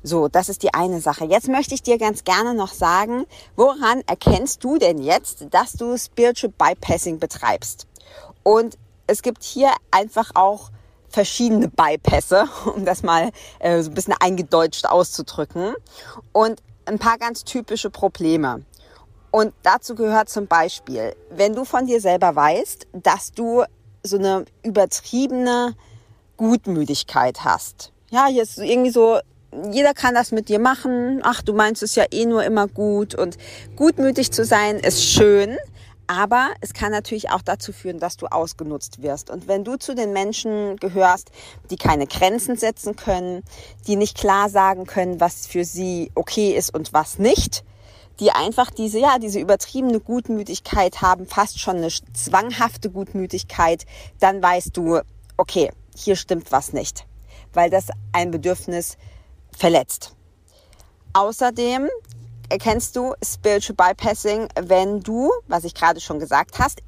So, 0.07 0.29
das 0.29 0.51
ist 0.51 0.63
die 0.63 0.75
eine 0.75 1.01
Sache. 1.01 1.25
Jetzt 1.25 1.49
möchte 1.49 1.75
ich 1.75 1.83
dir 1.83 1.97
ganz 1.97 2.25
gerne 2.25 2.53
noch 2.53 2.75
sagen, 2.75 3.25
woran 3.57 4.03
erkennst 4.07 4.63
du 4.63 4.77
denn 4.77 4.99
jetzt, 4.99 5.47
dass 5.51 5.73
du 5.73 5.97
Spiritual 5.97 6.53
Bypassing 6.59 7.19
betreibst? 7.19 7.87
Und 8.43 8.77
es 9.07 9.23
gibt 9.23 9.43
hier 9.43 9.71
einfach 9.91 10.33
auch 10.35 10.71
verschiedene 11.09 11.69
Bypässe, 11.69 12.47
um 12.77 12.85
das 12.85 13.03
mal 13.03 13.31
äh, 13.61 13.81
so 13.81 13.91
ein 13.91 13.95
bisschen 13.95 14.13
eingedeutscht 14.21 14.85
auszudrücken. 14.85 15.75
Und 16.33 16.63
ein 16.85 16.99
paar 16.99 17.17
ganz 17.17 17.45
typische 17.45 17.89
Probleme. 17.89 18.63
Und 19.31 19.55
dazu 19.63 19.95
gehört 19.95 20.29
zum 20.29 20.47
Beispiel, 20.47 21.17
wenn 21.31 21.55
du 21.55 21.65
von 21.65 21.87
dir 21.87 22.03
selber 22.03 22.37
weißt, 22.37 22.89
dass 22.93 23.33
du 23.33 23.65
so 24.03 24.19
eine 24.19 24.45
übertriebene 24.63 25.75
Gutmütigkeit 26.37 27.43
hast. 27.43 27.91
Ja, 28.11 28.27
hier 28.27 28.43
ist 28.43 28.59
irgendwie 28.59 28.91
so 28.91 29.19
jeder 29.71 29.95
kann 29.95 30.15
das 30.15 30.33
mit 30.33 30.49
dir 30.49 30.59
machen. 30.59 31.21
Ach, 31.23 31.43
du 31.43 31.53
meinst 31.53 31.83
es 31.83 31.95
ja 31.95 32.05
eh 32.11 32.27
nur 32.27 32.45
immer 32.45 32.69
gut 32.69 33.15
und 33.15 33.37
gutmütig 33.77 34.33
zu 34.33 34.45
sein 34.45 34.79
ist 34.79 35.05
schön. 35.05 35.57
Aber 36.07 36.51
es 36.61 36.75
kann 36.75 36.93
natürlich 36.93 37.31
auch 37.31 37.41
dazu 37.41 37.73
führen, 37.73 37.99
dass 37.99 38.17
du 38.17 38.27
ausgenutzt 38.27 39.01
wirst. 39.03 39.31
Und 39.31 39.49
wenn 39.49 39.65
du 39.65 39.77
zu 39.77 39.95
den 39.95 40.13
Menschen 40.13 40.77
gehörst, 40.77 41.31
die 41.71 41.77
keine 41.77 42.07
Grenzen 42.07 42.57
setzen 42.57 42.95
können, 42.95 43.43
die 43.87 43.97
nicht 43.97 44.17
klar 44.17 44.51
sagen 44.51 44.87
können, 44.87 45.21
was 45.21 45.47
für 45.47 45.65
sie 45.65 46.11
okay 46.15 46.55
ist 46.55 46.75
und 46.75 46.93
was 46.93 47.19
nicht, 47.19 47.65
die 48.21 48.31
einfach 48.31 48.71
diese, 48.71 48.99
ja, 48.99 49.19
diese 49.19 49.41
übertriebene 49.41 49.99
Gutmütigkeit 49.99 51.01
haben, 51.01 51.27
fast 51.27 51.59
schon 51.59 51.79
eine 51.79 51.89
zwanghafte 51.89 52.91
Gutmütigkeit, 52.91 53.87
dann 54.21 54.43
weißt 54.43 54.77
du, 54.77 55.01
okay, 55.37 55.71
hier 55.97 56.17
stimmt 56.17 56.53
was 56.53 56.73
nicht. 56.73 57.07
Weil 57.53 57.71
das 57.71 57.87
ein 58.13 58.31
Bedürfnis 58.31 58.99
verletzt. 59.57 60.15
Außerdem 61.13 61.89
erkennst 62.49 62.97
du 62.97 63.15
Spiritual 63.25 63.95
Bypassing, 63.95 64.49
wenn 64.61 65.01
du, 65.01 65.31
was 65.47 65.65
ich 65.65 65.75
gerade 65.75 66.01
schon 66.01 66.19
gesagt 66.19 66.59
hast, 66.59 66.81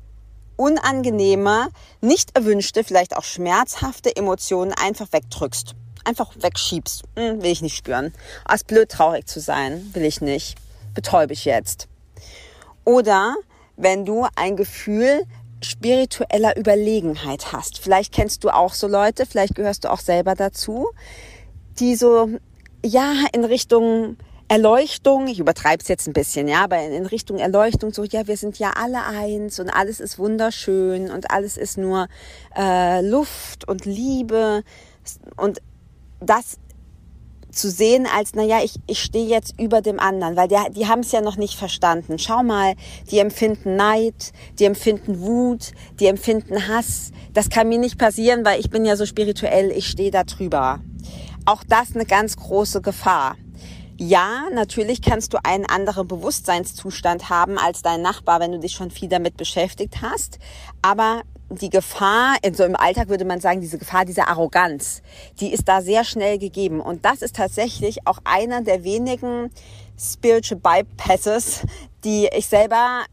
unangenehme, 0.57 1.69
nicht 2.01 2.37
erwünschte, 2.37 2.83
vielleicht 2.83 3.17
auch 3.17 3.25
schmerzhafte 3.25 4.15
Emotionen 4.17 4.73
einfach 4.73 5.13
wegdrückst. 5.13 5.75
einfach 6.05 6.33
wegschiebst. 6.37 7.03
Hm, 7.17 7.43
will 7.43 7.51
ich 7.51 7.63
nicht 7.63 7.77
spüren. 7.77 8.15
Aus 8.45 8.63
blöd 8.63 8.91
traurig 8.91 9.27
zu 9.27 9.41
sein, 9.41 9.91
will 9.93 10.05
ich 10.05 10.21
nicht. 10.21 10.57
Betäube 10.95 11.33
ich 11.33 11.45
jetzt. 11.45 11.89
Oder 12.85 13.35
wenn 13.77 14.05
du 14.05 14.27
ein 14.37 14.57
Gefühl 14.57 15.27
spiritueller 15.63 16.57
Überlegenheit 16.57 17.53
hast. 17.53 17.79
Vielleicht 17.79 18.13
kennst 18.13 18.45
du 18.45 18.51
auch 18.51 18.75
so 18.75 18.87
Leute, 18.87 19.27
vielleicht 19.27 19.55
gehörst 19.55 19.85
du 19.85 19.91
auch 19.91 20.01
selber 20.01 20.35
dazu, 20.35 20.91
die 21.79 21.97
so, 21.97 22.29
ja, 22.85 23.13
in 23.33 23.45
Richtung 23.45 24.17
Erleuchtung, 24.49 25.27
ich 25.27 25.41
übertreibe 25.41 25.83
es 25.83 25.89
jetzt 25.89 26.07
ein 26.07 26.13
bisschen, 26.13 26.47
ja, 26.47 26.63
aber 26.63 26.81
in 26.81 27.07
Richtung 27.07 27.39
Erleuchtung, 27.39 27.93
so, 27.93 28.05
ja, 28.05 28.29
wir 28.29 28.37
sind 28.37 28.59
ja 28.59 28.73
alle 28.77 29.05
eins 29.05 29.59
und 29.59 29.71
alles 29.71 29.99
ist 29.99 30.19
wunderschön 30.19 31.11
und 31.11 31.33
alles 31.33 31.57
ist 31.57 31.79
nur 31.79 32.07
äh, 32.57 33.01
Luft 33.01 33.69
und 33.69 33.85
Liebe 33.87 34.63
und 35.37 35.61
das 36.21 36.59
zu 37.51 37.71
sehen 37.71 38.07
als, 38.07 38.35
naja, 38.35 38.61
ich, 38.63 38.77
ich 38.87 39.03
stehe 39.03 39.27
jetzt 39.27 39.59
über 39.59 39.81
dem 39.81 39.99
anderen, 39.99 40.37
weil 40.37 40.47
der, 40.47 40.71
die 40.71 40.87
haben 40.87 41.01
es 41.01 41.11
ja 41.11 41.23
noch 41.23 41.37
nicht 41.37 41.59
verstanden. 41.59 42.19
Schau 42.19 42.43
mal, 42.43 42.75
die 43.11 43.19
empfinden 43.19 43.77
Neid, 43.77 44.33
die 44.59 44.65
empfinden 44.65 45.21
Wut, 45.21 45.73
die 45.99 46.07
empfinden 46.07 46.69
Hass. 46.69 47.13
Das 47.33 47.49
kann 47.49 47.69
mir 47.69 47.79
nicht 47.79 47.99
passieren, 47.99 48.45
weil 48.45 48.61
ich 48.61 48.71
bin 48.71 48.85
ja 48.85 48.95
so 48.97 49.07
spirituell, 49.07 49.71
ich 49.71 49.89
stehe 49.89 50.11
da 50.11 50.25
drüber. 50.25 50.81
Auch 51.49 51.63
das 51.63 51.95
eine 51.95 52.05
ganz 52.05 52.37
große 52.37 52.83
Gefahr. 52.83 53.37
Ja, 53.99 54.43
natürlich 54.53 55.01
kannst 55.01 55.33
du 55.33 55.39
einen 55.45 55.65
anderen 55.65 56.09
Bewusstseinszustand 56.09 57.31
haben 57.31 57.57
als 57.57 57.83
dein 57.83 58.03
Nachbar, 58.03 58.41
wenn 58.41 58.51
du 58.51 58.59
dich 58.59 58.73
schon 58.73 58.91
viel 58.91 59.09
damit 59.09 59.37
beschäftigt 59.37 60.03
hast. 60.03 60.41
Aber 60.83 61.23
die 61.49 61.71
Gefahr, 61.71 62.37
so 62.53 62.65
im 62.65 62.75
Alltag 62.75 63.09
würde 63.09 63.25
man 63.25 63.41
sagen, 63.41 63.61
diese 63.61 63.79
Gefahr, 63.79 64.05
diese 64.05 64.27
Arroganz, 64.27 65.03
die 65.39 65.53
ist 65.53 65.69
da 65.69 65.83
sehr 65.83 66.03
schnell 66.03 66.39
gegeben. 66.39 66.81
Und 66.81 67.05
das 67.05 67.23
ist 67.23 67.37
tatsächlich 67.37 68.09
auch 68.09 68.19
einer 68.25 68.63
der 68.63 68.83
wenigen 68.83 69.51
Spiritual 69.97 70.61
Bypasses, 70.61 71.63
die 72.07 72.29
ich 72.33 72.47
selber 72.47 73.05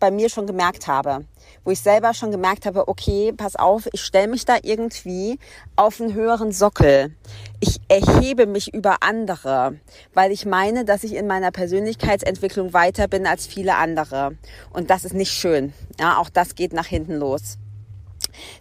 bei 0.00 0.10
mir 0.10 0.28
schon 0.28 0.46
gemerkt 0.46 0.88
habe. 0.88 1.24
Wo 1.64 1.70
ich 1.70 1.80
selber 1.80 2.14
schon 2.14 2.32
gemerkt 2.32 2.66
habe, 2.66 2.88
okay, 2.88 3.32
pass 3.32 3.54
auf, 3.54 3.88
ich 3.92 4.00
stelle 4.00 4.26
mich 4.26 4.44
da 4.44 4.56
irgendwie 4.60 5.38
auf 5.76 6.00
einen 6.00 6.14
höheren 6.14 6.50
Sockel. 6.50 7.14
Ich 7.60 7.80
erhebe 7.88 8.46
mich 8.46 8.74
über 8.74 8.96
andere, 9.02 9.78
weil 10.14 10.32
ich 10.32 10.46
meine, 10.46 10.84
dass 10.84 11.04
ich 11.04 11.14
in 11.14 11.28
meiner 11.28 11.52
Persönlichkeitsentwicklung 11.52 12.72
weiter 12.72 13.06
bin 13.06 13.24
als 13.24 13.46
viele 13.46 13.76
andere. 13.76 14.36
Und 14.72 14.90
das 14.90 15.04
ist 15.04 15.14
nicht 15.14 15.30
schön. 15.30 15.72
Ja, 16.00 16.18
auch 16.18 16.28
das 16.28 16.56
geht 16.56 16.72
nach 16.72 16.86
hinten 16.86 17.14
los. 17.14 17.56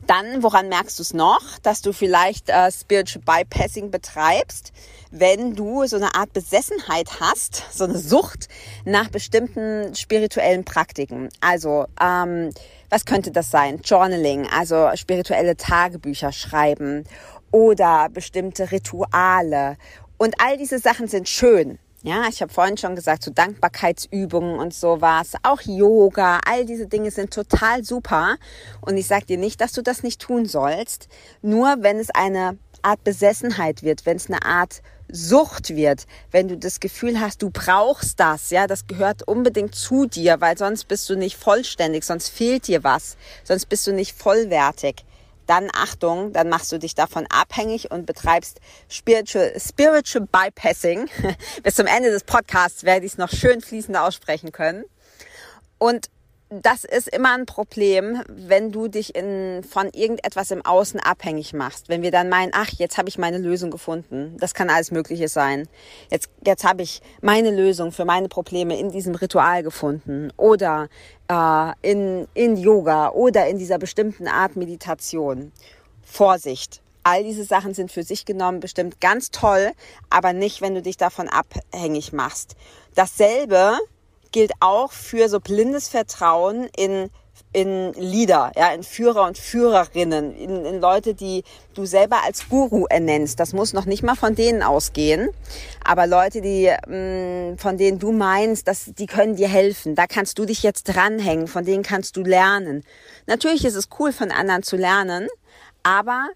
Dann, 0.07 0.43
woran 0.43 0.69
merkst 0.69 0.99
du 0.99 1.03
es 1.03 1.13
noch, 1.13 1.59
dass 1.63 1.81
du 1.81 1.93
vielleicht 1.93 2.49
äh, 2.49 2.71
Spiritual 2.71 3.23
Bypassing 3.23 3.91
betreibst, 3.91 4.71
wenn 5.11 5.55
du 5.55 5.85
so 5.85 5.95
eine 5.95 6.15
Art 6.15 6.33
Besessenheit 6.33 7.19
hast, 7.19 7.63
so 7.71 7.83
eine 7.85 7.97
Sucht 7.97 8.47
nach 8.85 9.09
bestimmten 9.09 9.95
spirituellen 9.95 10.63
Praktiken. 10.65 11.29
Also, 11.41 11.85
ähm, 12.01 12.51
was 12.89 13.05
könnte 13.05 13.31
das 13.31 13.51
sein? 13.51 13.81
Journaling, 13.83 14.47
also 14.47 14.89
spirituelle 14.95 15.57
Tagebücher 15.57 16.31
schreiben 16.31 17.03
oder 17.51 18.09
bestimmte 18.09 18.71
Rituale. 18.71 19.77
Und 20.17 20.35
all 20.39 20.57
diese 20.57 20.79
Sachen 20.79 21.07
sind 21.07 21.29
schön. 21.29 21.79
Ja, 22.01 22.29
ich 22.29 22.41
habe 22.41 22.53
vorhin 22.53 22.77
schon 22.77 22.95
gesagt, 22.95 23.23
so 23.23 23.31
Dankbarkeitsübungen 23.31 24.57
und 24.57 24.73
sowas, 24.73 25.33
auch 25.43 25.59
Yoga, 25.61 26.39
all 26.45 26.65
diese 26.65 26.87
Dinge 26.87 27.11
sind 27.11 27.33
total 27.33 27.83
super. 27.83 28.37
Und 28.79 28.95
ich 28.95 29.05
sage 29.05 29.25
dir 29.25 29.37
nicht, 29.37 29.59
dass 29.59 29.73
du 29.73 29.81
das 29.81 30.01
nicht 30.01 30.21
tun 30.21 30.45
sollst, 30.45 31.09
nur 31.41 31.75
wenn 31.81 31.99
es 31.99 32.09
eine 32.09 32.57
Art 32.83 33.03
Besessenheit 33.03 33.83
wird, 33.83 34.05
wenn 34.05 34.15
es 34.15 34.27
eine 34.27 34.43
Art 34.43 34.81
Sucht 35.11 35.75
wird, 35.75 36.05
wenn 36.31 36.47
du 36.47 36.57
das 36.57 36.79
Gefühl 36.79 37.19
hast, 37.19 37.41
du 37.41 37.49
brauchst 37.49 38.19
das, 38.19 38.49
ja, 38.51 38.65
das 38.65 38.87
gehört 38.87 39.27
unbedingt 39.27 39.75
zu 39.75 40.05
dir, 40.05 40.39
weil 40.39 40.57
sonst 40.57 40.87
bist 40.87 41.09
du 41.09 41.17
nicht 41.17 41.35
vollständig, 41.35 42.05
sonst 42.05 42.29
fehlt 42.29 42.67
dir 42.67 42.85
was, 42.85 43.17
sonst 43.43 43.65
bist 43.65 43.87
du 43.87 43.91
nicht 43.91 44.15
vollwertig 44.15 45.03
dann 45.49 45.69
Achtung, 45.73 46.31
dann 46.31 46.47
machst 46.47 46.71
du 46.71 46.77
dich 46.77 46.93
davon 46.93 47.25
abhängig 47.27 47.89
und 47.89 48.05
betreibst 48.05 48.59
Spiritual, 48.87 49.53
Spiritual 49.59 50.27
Bypassing. 50.31 51.09
Bis 51.63 51.75
zum 51.75 51.87
Ende 51.87 52.11
des 52.11 52.23
Podcasts 52.23 52.83
werde 52.83 53.05
ich 53.05 53.13
es 53.13 53.17
noch 53.17 53.31
schön 53.31 53.61
fließend 53.61 53.97
aussprechen 53.97 54.51
können. 54.51 54.85
Und 55.79 56.09
das 56.49 56.83
ist 56.83 57.07
immer 57.07 57.35
ein 57.35 57.45
Problem, 57.45 58.23
wenn 58.27 58.71
du 58.71 58.87
dich 58.87 59.15
in, 59.15 59.63
von 59.63 59.89
irgendetwas 59.93 60.49
im 60.49 60.65
Außen 60.65 60.99
abhängig 60.99 61.53
machst. 61.53 61.89
Wenn 61.89 62.01
wir 62.01 62.09
dann 62.09 62.27
meinen, 62.27 62.51
ach, 62.55 62.69
jetzt 62.77 62.97
habe 62.97 63.07
ich 63.07 63.19
meine 63.19 63.37
Lösung 63.37 63.69
gefunden. 63.69 64.35
Das 64.39 64.55
kann 64.55 64.69
alles 64.69 64.89
Mögliche 64.89 65.27
sein. 65.27 65.67
Jetzt, 66.09 66.29
jetzt 66.43 66.63
habe 66.63 66.81
ich 66.81 67.01
meine 67.21 67.51
Lösung 67.51 67.91
für 67.91 68.03
meine 68.03 68.29
Probleme 68.29 68.79
in 68.79 68.91
diesem 68.91 69.13
Ritual 69.13 69.61
gefunden 69.61 70.33
oder 70.37 70.89
äh, 71.29 71.71
in, 71.83 72.27
in 72.33 72.57
Yoga 72.57 73.09
oder 73.09 73.47
in 73.47 73.59
dieser 73.59 73.77
bestimmten 73.77 74.27
Art 74.27 74.55
Meditation. 74.55 75.51
Vorsicht. 76.01 76.81
All 77.03 77.23
diese 77.23 77.43
Sachen 77.43 77.75
sind 77.75 77.91
für 77.91 78.03
sich 78.03 78.25
genommen 78.25 78.59
bestimmt 78.59 78.99
ganz 78.99 79.29
toll, 79.29 79.71
aber 80.09 80.33
nicht, 80.33 80.61
wenn 80.61 80.73
du 80.73 80.81
dich 80.81 80.97
davon 80.97 81.29
abhängig 81.29 82.11
machst. 82.11 82.55
Dasselbe 82.95 83.77
gilt 84.31 84.51
auch 84.59 84.91
für 84.91 85.29
so 85.29 85.39
blindes 85.39 85.87
Vertrauen 85.87 86.69
in 86.75 87.09
in 87.51 87.93
Leader, 87.93 88.51
ja, 88.55 88.71
in 88.73 88.83
Führer 88.83 89.25
und 89.25 89.37
Führerinnen, 89.37 90.35
in, 90.35 90.65
in 90.65 90.79
Leute, 90.79 91.15
die 91.15 91.43
du 91.73 91.85
selber 91.85 92.23
als 92.23 92.47
Guru 92.47 92.85
ernennst. 92.85 93.39
Das 93.39 93.53
muss 93.53 93.73
noch 93.73 93.85
nicht 93.85 94.03
mal 94.03 94.15
von 94.15 94.35
denen 94.35 94.61
ausgehen, 94.61 95.29
aber 95.83 96.05
Leute, 96.05 96.41
die 96.41 96.71
mh, 96.87 97.53
mm, 97.53 97.57
von 97.57 97.77
denen 97.77 97.97
du 97.97 98.11
meinst, 98.11 98.67
dass 98.67 98.91
die 98.93 99.07
können 99.07 99.35
dir 99.35 99.47
helfen. 99.47 99.95
Da 99.95 100.05
kannst 100.05 100.37
du 100.37 100.45
dich 100.45 100.61
jetzt 100.61 100.83
dranhängen, 100.83 101.47
von 101.47 101.65
denen 101.65 101.81
kannst 101.81 102.17
du 102.17 102.21
lernen. 102.21 102.83
Natürlich 103.25 103.65
ist 103.65 103.75
es 103.75 103.89
cool, 103.99 104.11
von 104.11 104.31
anderen 104.31 104.61
zu 104.61 104.75
lernen, 104.75 105.27
aber 105.81 106.29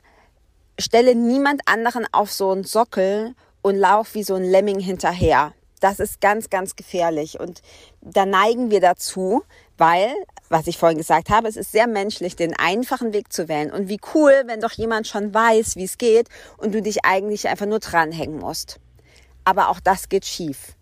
stelle 0.79 1.13
niemand 1.13 1.62
anderen 1.67 2.08
auf 2.12 2.32
so 2.32 2.49
einen 2.49 2.63
Sockel 2.63 3.36
und 3.62 3.75
lauf 3.75 4.15
wie 4.15 4.23
so 4.23 4.34
ein 4.34 4.43
Lemming 4.43 4.79
hinterher. 4.79 5.53
Das 5.84 6.00
ist 6.00 6.22
ganz, 6.22 6.50
ganz 6.50 6.78
gefährlich. 6.78 7.41
Und 7.41 7.62
da 8.00 8.26
neigen 8.26 8.72
wir 8.72 8.80
dazu, 8.80 9.43
weil, 9.78 10.13
was 10.48 10.67
ich 10.67 10.78
vorhin 10.78 10.98
gesagt 10.98 11.30
habe, 11.30 11.50
es 11.50 11.58
ist 11.58 11.74
sehr 11.74 11.88
menschlich, 11.88 12.38
den 12.38 12.56
einfachen 12.58 13.12
Weg 13.12 13.34
zu 13.34 13.50
wählen. 13.50 13.69
Und 13.69 13.89
wie 13.89 14.00
cool, 14.13 14.32
wenn 14.46 14.62
doch 14.62 14.72
jemand 14.72 15.08
schon 15.08 15.34
weiß, 15.34 15.76
wie 15.76 15.84
es 15.84 15.98
geht 15.98 16.30
und 16.56 16.74
du 16.74 16.82
dich 16.82 17.04
eigentlich 17.04 17.50
einfach 17.50 17.65
nur 17.65 17.80
dranhängen 17.80 18.39
musst. 18.39 18.80
Aber 19.43 19.67
auch 19.67 19.82
das 19.82 20.08
geht 20.08 20.26
schief. 20.26 20.78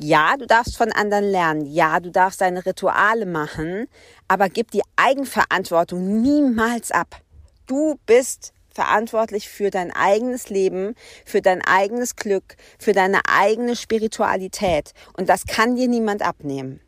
Ja, 0.00 0.36
du 0.36 0.48
darfst 0.48 0.76
von 0.76 0.90
anderen 0.90 1.30
lernen. 1.30 1.66
Ja, 1.66 2.00
du 2.00 2.10
darfst 2.10 2.40
deine 2.40 2.66
Rituale 2.66 3.26
machen. 3.26 3.86
Aber 4.26 4.48
gib 4.48 4.72
die 4.72 4.82
Eigenverantwortung 4.96 6.22
niemals 6.22 6.90
ab. 6.90 7.20
Du 7.68 8.00
bist 8.04 8.52
verantwortlich 8.72 9.48
für 9.48 9.70
dein 9.70 9.92
eigenes 9.92 10.48
Leben, 10.48 10.94
für 11.24 11.42
dein 11.42 11.62
eigenes 11.62 12.16
Glück, 12.16 12.56
für 12.78 12.92
deine 12.92 13.20
eigene 13.28 13.76
Spiritualität. 13.76 14.92
Und 15.16 15.28
das 15.28 15.46
kann 15.46 15.76
dir 15.76 15.88
niemand 15.88 16.22
abnehmen. 16.22 16.80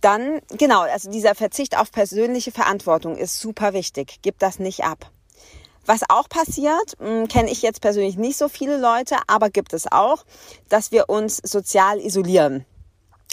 Dann, 0.00 0.40
genau, 0.48 0.80
also 0.80 1.10
dieser 1.10 1.34
Verzicht 1.34 1.78
auf 1.78 1.92
persönliche 1.92 2.50
Verantwortung 2.50 3.16
ist 3.16 3.38
super 3.38 3.72
wichtig. 3.72 4.18
Gib 4.22 4.38
das 4.40 4.58
nicht 4.58 4.82
ab. 4.82 5.10
Was 5.86 6.02
auch 6.08 6.28
passiert, 6.28 6.94
hm, 6.98 7.28
kenne 7.28 7.50
ich 7.50 7.62
jetzt 7.62 7.80
persönlich 7.80 8.16
nicht 8.16 8.36
so 8.36 8.48
viele 8.48 8.78
Leute, 8.78 9.16
aber 9.26 9.50
gibt 9.50 9.72
es 9.72 9.90
auch, 9.90 10.24
dass 10.68 10.92
wir 10.92 11.08
uns 11.08 11.38
sozial 11.38 12.00
isolieren. 12.00 12.64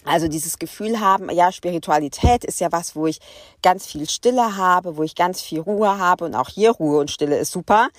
Also 0.06 0.28
dieses 0.28 0.60
Gefühl 0.60 1.00
haben, 1.02 1.30
ja, 1.30 1.52
Spiritualität 1.52 2.46
ist 2.46 2.62
ja 2.62 2.72
was, 2.72 2.96
wo 2.96 3.08
ich 3.08 3.20
ganz 3.62 3.86
viel 3.86 4.10
Stille 4.10 4.56
habe, 4.56 4.96
wo 4.96 5.04
ich 5.04 5.16
ganz 5.16 5.42
viel 5.42 5.60
Ruhe 5.60 5.98
habe 5.98 6.26
und 6.26 6.36
auch 6.36 6.50
hier 6.50 6.72
Ruhe 6.72 7.00
und 7.00 7.12
Stille 7.12 7.38
ist 7.38 7.52
super, 7.52 7.90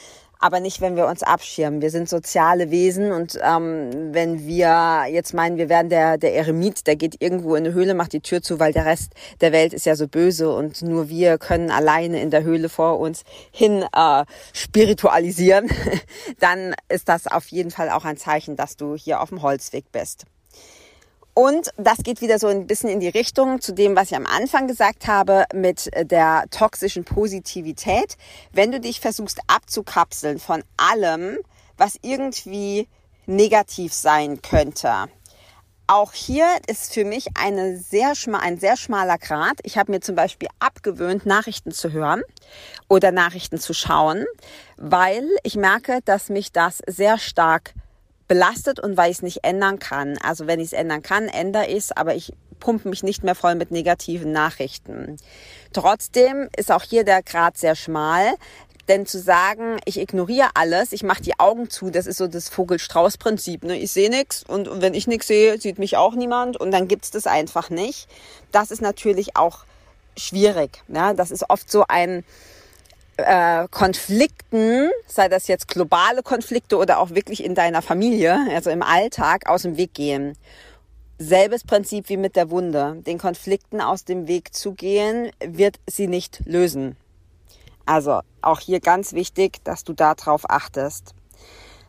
aber 0.43 0.61
nicht, 0.61 0.81
wenn 0.81 0.97
wir 0.97 1.07
uns 1.07 1.23
abschirmen. 1.23 1.83
Wir 1.83 1.91
sind 1.91 2.09
soziale 2.09 2.71
Wesen 2.71 3.13
und 3.13 3.39
ähm, 3.43 4.15
wenn 4.15 4.47
wir 4.47 5.05
jetzt 5.11 5.35
meinen, 5.35 5.59
wir 5.59 5.69
werden 5.69 5.91
der, 5.91 6.17
der 6.17 6.35
Eremit, 6.35 6.87
der 6.87 6.97
geht 6.97 7.21
irgendwo 7.21 7.55
in 7.55 7.67
eine 7.67 7.75
Höhle, 7.75 7.93
macht 7.93 8.15
die 8.15 8.21
Tür 8.21 8.41
zu, 8.41 8.59
weil 8.59 8.73
der 8.73 8.87
Rest 8.87 9.13
der 9.43 9.53
Welt 9.53 9.75
ist 9.75 9.85
ja 9.85 9.95
so 9.95 10.09
böse 10.09 10.51
und 10.51 10.81
nur 10.81 11.11
wir 11.11 11.37
können 11.37 11.71
alleine 11.71 12.23
in 12.23 12.31
der 12.31 12.43
Höhle 12.43 12.71
vor 12.71 12.99
uns 12.99 13.25
hin 13.51 13.85
äh, 13.95 14.25
spiritualisieren, 14.55 15.71
dann 16.41 16.75
ist 16.89 17.11
das 17.11 17.27
auf 17.27 17.49
jeden 17.49 17.71
Fall 17.71 17.91
auch 17.91 18.07
ein 18.07 18.17
Zeichen, 18.17 18.57
dass 18.57 18.77
du 18.77 18.97
hier 18.97 19.21
auf 19.21 19.29
dem 19.29 19.43
Holzweg 19.43 19.93
bist. 19.93 20.25
Und 21.41 21.71
das 21.79 22.03
geht 22.03 22.21
wieder 22.21 22.39
so 22.39 22.49
ein 22.49 22.67
bisschen 22.67 22.91
in 22.91 23.01
die 23.01 23.09
Richtung 23.09 23.63
zu 23.63 23.73
dem, 23.73 23.97
was 23.97 24.11
ich 24.11 24.17
am 24.19 24.27
Anfang 24.27 24.67
gesagt 24.67 25.07
habe 25.07 25.47
mit 25.55 25.91
der 25.99 26.45
toxischen 26.51 27.05
Positivität. 27.05 28.19
Wenn 28.53 28.71
du 28.71 28.79
dich 28.79 29.01
versuchst 29.01 29.39
abzukapseln 29.47 30.39
von 30.39 30.63
allem, 30.77 31.39
was 31.79 31.97
irgendwie 32.03 32.89
negativ 33.25 33.95
sein 33.95 34.43
könnte, 34.43 35.07
auch 35.87 36.13
hier 36.13 36.47
ist 36.67 36.93
für 36.93 37.07
mich 37.07 37.29
eine 37.39 37.79
sehr 37.79 38.13
ein 38.35 38.61
sehr 38.61 38.77
schmaler 38.77 39.17
Grad. 39.17 39.61
Ich 39.63 39.79
habe 39.79 39.93
mir 39.93 40.01
zum 40.01 40.17
Beispiel 40.17 40.49
abgewöhnt, 40.59 41.25
Nachrichten 41.25 41.73
zu 41.73 41.91
hören 41.91 42.21
oder 42.87 43.13
Nachrichten 43.13 43.59
zu 43.59 43.73
schauen, 43.73 44.27
weil 44.77 45.27
ich 45.43 45.57
merke, 45.57 46.01
dass 46.05 46.29
mich 46.29 46.53
das 46.53 46.83
sehr 46.87 47.17
stark 47.17 47.73
belastet 48.31 48.79
und 48.79 48.97
weil 48.97 49.11
ich 49.11 49.17
es 49.17 49.23
nicht 49.23 49.43
ändern 49.43 49.81
kann. 49.81 50.17
Also 50.23 50.47
wenn 50.47 50.61
ich 50.61 50.67
es 50.67 50.73
ändern 50.73 51.03
kann, 51.03 51.27
ändere 51.27 51.67
ich 51.67 51.79
es, 51.79 51.93
aber 51.93 52.15
ich 52.15 52.33
pumpe 52.61 52.89
mich 52.89 53.03
nicht 53.03 53.25
mehr 53.25 53.35
voll 53.35 53.57
mit 53.57 53.73
negativen 53.73 54.31
Nachrichten. 54.31 55.17
Trotzdem 55.73 56.49
ist 56.57 56.71
auch 56.71 56.85
hier 56.85 57.03
der 57.03 57.25
Grad 57.25 57.59
sehr 57.59 57.75
schmal. 57.75 58.35
Denn 58.87 59.05
zu 59.05 59.19
sagen, 59.19 59.79
ich 59.85 59.99
ignoriere 59.99 60.51
alles, 60.55 60.93
ich 60.93 61.03
mache 61.03 61.23
die 61.23 61.39
Augen 61.39 61.71
zu, 61.71 61.91
das 61.91 62.07
ist 62.07 62.19
so 62.19 62.29
das 62.29 62.49
Vogel-Strauß-Prinzip. 62.49 63.65
Ne? 63.65 63.77
Ich 63.79 63.91
sehe 63.93 64.11
nichts 64.11 64.45
und 64.45 64.81
wenn 64.81 64.95
ich 64.95 65.07
nichts 65.07 65.27
sehe, 65.27 65.61
sieht 65.61 65.79
mich 65.79 65.97
auch 65.97 66.15
niemand 66.15 66.57
und 66.57 66.71
dann 66.71 66.87
gibt's 66.87 67.11
das 67.11 67.27
einfach 67.27 67.71
nicht. 67.71 68.09
Das 68.53 68.71
ist 68.71 68.81
natürlich 68.83 69.37
auch 69.37 69.65
schwierig. 70.17 70.83
Ja? 70.89 71.15
Das 71.15 71.31
ist 71.33 71.51
oft 71.51 71.71
so 71.71 71.85
ein 71.89 72.25
äh, 73.25 73.67
Konflikten, 73.71 74.91
sei 75.07 75.29
das 75.29 75.49
jetzt 75.49 75.69
globale 75.69 76.23
Konflikte 76.23 76.77
oder 76.77 76.99
auch 76.99 77.11
wirklich 77.11 77.45
in 77.45 77.55
deiner 77.55 77.83
Familie, 77.83 78.39
also 78.51 78.71
im 78.71 78.83
Alltag, 78.83 79.49
aus 79.49 79.63
dem 79.63 79.77
Weg 79.77 79.95
gehen. 79.95 80.37
Selbes 81.19 81.65
Prinzip 81.65 82.09
wie 82.09 82.17
mit 82.17 82.37
der 82.37 82.51
Wunde. 82.51 82.97
Den 83.07 83.19
Konflikten 83.19 83.81
aus 83.81 84.05
dem 84.05 84.27
Weg 84.27 84.55
zu 84.55 84.73
gehen, 84.73 85.31
wird 85.45 85.79
sie 85.87 86.07
nicht 86.07 86.41
lösen. 86.47 86.97
Also 87.85 88.21
auch 88.41 88.61
hier 88.61 88.81
ganz 88.81 89.13
wichtig, 89.13 89.63
dass 89.65 89.85
du 89.85 89.93
darauf 89.93 90.49
achtest. 90.49 91.15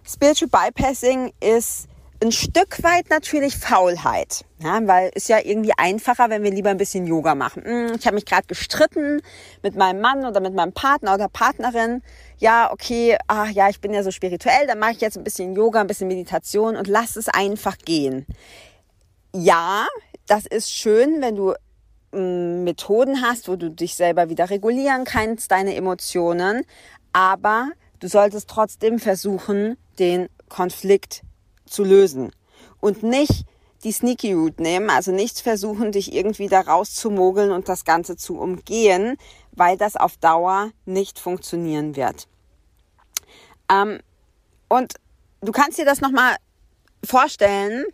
Spiritual 0.03 0.49
Bypassing 0.49 1.31
ist 1.39 1.87
ein 2.21 2.31
Stück 2.31 2.83
weit 2.83 3.09
natürlich 3.09 3.57
Faulheit, 3.57 4.45
ja, 4.59 4.79
weil 4.85 5.11
ist 5.15 5.27
ja 5.27 5.39
irgendwie 5.43 5.73
einfacher, 5.75 6.29
wenn 6.29 6.43
wir 6.43 6.51
lieber 6.51 6.69
ein 6.69 6.77
bisschen 6.77 7.07
Yoga 7.07 7.33
machen. 7.33 7.63
Hm, 7.63 7.95
ich 7.97 8.05
habe 8.05 8.15
mich 8.15 8.25
gerade 8.25 8.45
gestritten 8.45 9.21
mit 9.63 9.75
meinem 9.75 10.01
Mann 10.01 10.25
oder 10.25 10.39
mit 10.39 10.53
meinem 10.53 10.71
Partner 10.71 11.15
oder 11.15 11.27
Partnerin. 11.27 12.03
Ja, 12.37 12.71
okay, 12.71 13.17
ach 13.27 13.49
ja, 13.49 13.69
ich 13.69 13.81
bin 13.81 13.93
ja 13.93 14.03
so 14.03 14.11
spirituell, 14.11 14.67
dann 14.67 14.77
mache 14.77 14.91
ich 14.91 15.01
jetzt 15.01 15.17
ein 15.17 15.23
bisschen 15.23 15.55
Yoga, 15.55 15.81
ein 15.81 15.87
bisschen 15.87 16.07
Meditation 16.07 16.75
und 16.75 16.87
lass 16.87 17.15
es 17.15 17.27
einfach 17.27 17.77
gehen. 17.79 18.27
Ja, 19.33 19.87
das 20.27 20.45
ist 20.45 20.71
schön, 20.71 21.21
wenn 21.21 21.35
du 21.35 21.55
hm, 22.13 22.63
Methoden 22.63 23.23
hast, 23.23 23.47
wo 23.47 23.55
du 23.55 23.71
dich 23.71 23.95
selber 23.95 24.29
wieder 24.29 24.51
regulieren 24.51 25.05
kannst, 25.05 25.51
deine 25.51 25.75
Emotionen, 25.75 26.65
aber 27.13 27.71
du 27.99 28.07
solltest 28.07 28.47
trotzdem 28.47 28.99
versuchen, 28.99 29.75
den 29.97 30.29
Konflikt 30.49 31.23
zu 31.71 31.83
lösen 31.83 32.31
und 32.79 33.03
nicht 33.03 33.45
die 33.83 33.91
Sneaky 33.91 34.33
Route 34.33 34.61
nehmen, 34.61 34.89
also 34.89 35.11
nicht 35.11 35.39
versuchen, 35.39 35.91
dich 35.91 36.13
irgendwie 36.13 36.47
da 36.47 36.61
rauszumogeln 36.61 37.51
und 37.51 37.67
das 37.67 37.83
Ganze 37.83 38.15
zu 38.15 38.37
umgehen, 38.37 39.17
weil 39.53 39.77
das 39.77 39.95
auf 39.95 40.17
Dauer 40.17 40.71
nicht 40.85 41.19
funktionieren 41.19 41.95
wird. 41.95 42.27
Ähm, 43.71 43.99
und 44.69 44.93
du 45.41 45.51
kannst 45.51 45.79
dir 45.79 45.85
das 45.85 46.01
nochmal 46.01 46.35
vorstellen, 47.03 47.85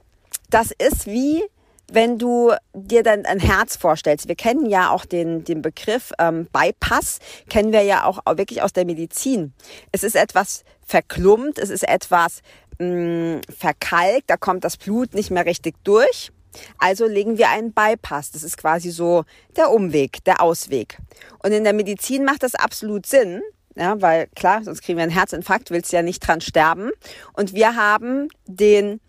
das 0.49 0.71
ist 0.71 1.07
wie 1.07 1.43
wenn 1.89 2.17
du 2.17 2.53
dir 2.73 3.01
dann 3.01 3.25
ein 3.25 3.39
Herz 3.39 3.77
vorstellst, 3.77 4.27
wir 4.27 4.35
kennen 4.35 4.65
ja 4.65 4.89
auch 4.89 5.05
den, 5.05 5.43
den 5.43 5.61
Begriff 5.61 6.11
ähm, 6.19 6.47
Bypass, 6.51 7.19
kennen 7.49 7.71
wir 7.71 7.83
ja 7.83 8.03
auch 8.03 8.19
wirklich 8.37 8.61
aus 8.61 8.73
der 8.73 8.85
Medizin. 8.85 9.53
Es 9.91 10.03
ist 10.03 10.15
etwas 10.15 10.63
verklumpt, 10.85 11.59
es 11.59 11.69
ist 11.69 11.87
etwas 11.87 12.41
mh, 12.79 13.41
verkalkt, 13.55 14.29
da 14.29 14.37
kommt 14.37 14.63
das 14.63 14.77
Blut 14.77 15.13
nicht 15.13 15.31
mehr 15.31 15.45
richtig 15.45 15.75
durch. 15.83 16.31
Also 16.77 17.05
legen 17.05 17.37
wir 17.37 17.49
einen 17.49 17.73
Bypass. 17.73 18.31
Das 18.31 18.43
ist 18.43 18.57
quasi 18.57 18.89
so 18.89 19.25
der 19.55 19.71
Umweg, 19.71 20.23
der 20.23 20.41
Ausweg. 20.41 20.97
Und 21.43 21.51
in 21.51 21.63
der 21.63 21.73
Medizin 21.73 22.23
macht 22.23 22.43
das 22.43 22.55
absolut 22.55 23.05
Sinn, 23.05 23.41
ja, 23.75 24.01
weil 24.01 24.27
klar, 24.35 24.63
sonst 24.63 24.81
kriegen 24.81 24.97
wir 24.97 25.03
einen 25.03 25.11
Herzinfarkt, 25.11 25.69
willst 25.69 25.91
ja 25.91 26.01
nicht 26.01 26.19
dran 26.19 26.41
sterben. 26.41 26.89
Und 27.33 27.53
wir 27.53 27.75
haben 27.75 28.29
den 28.47 28.99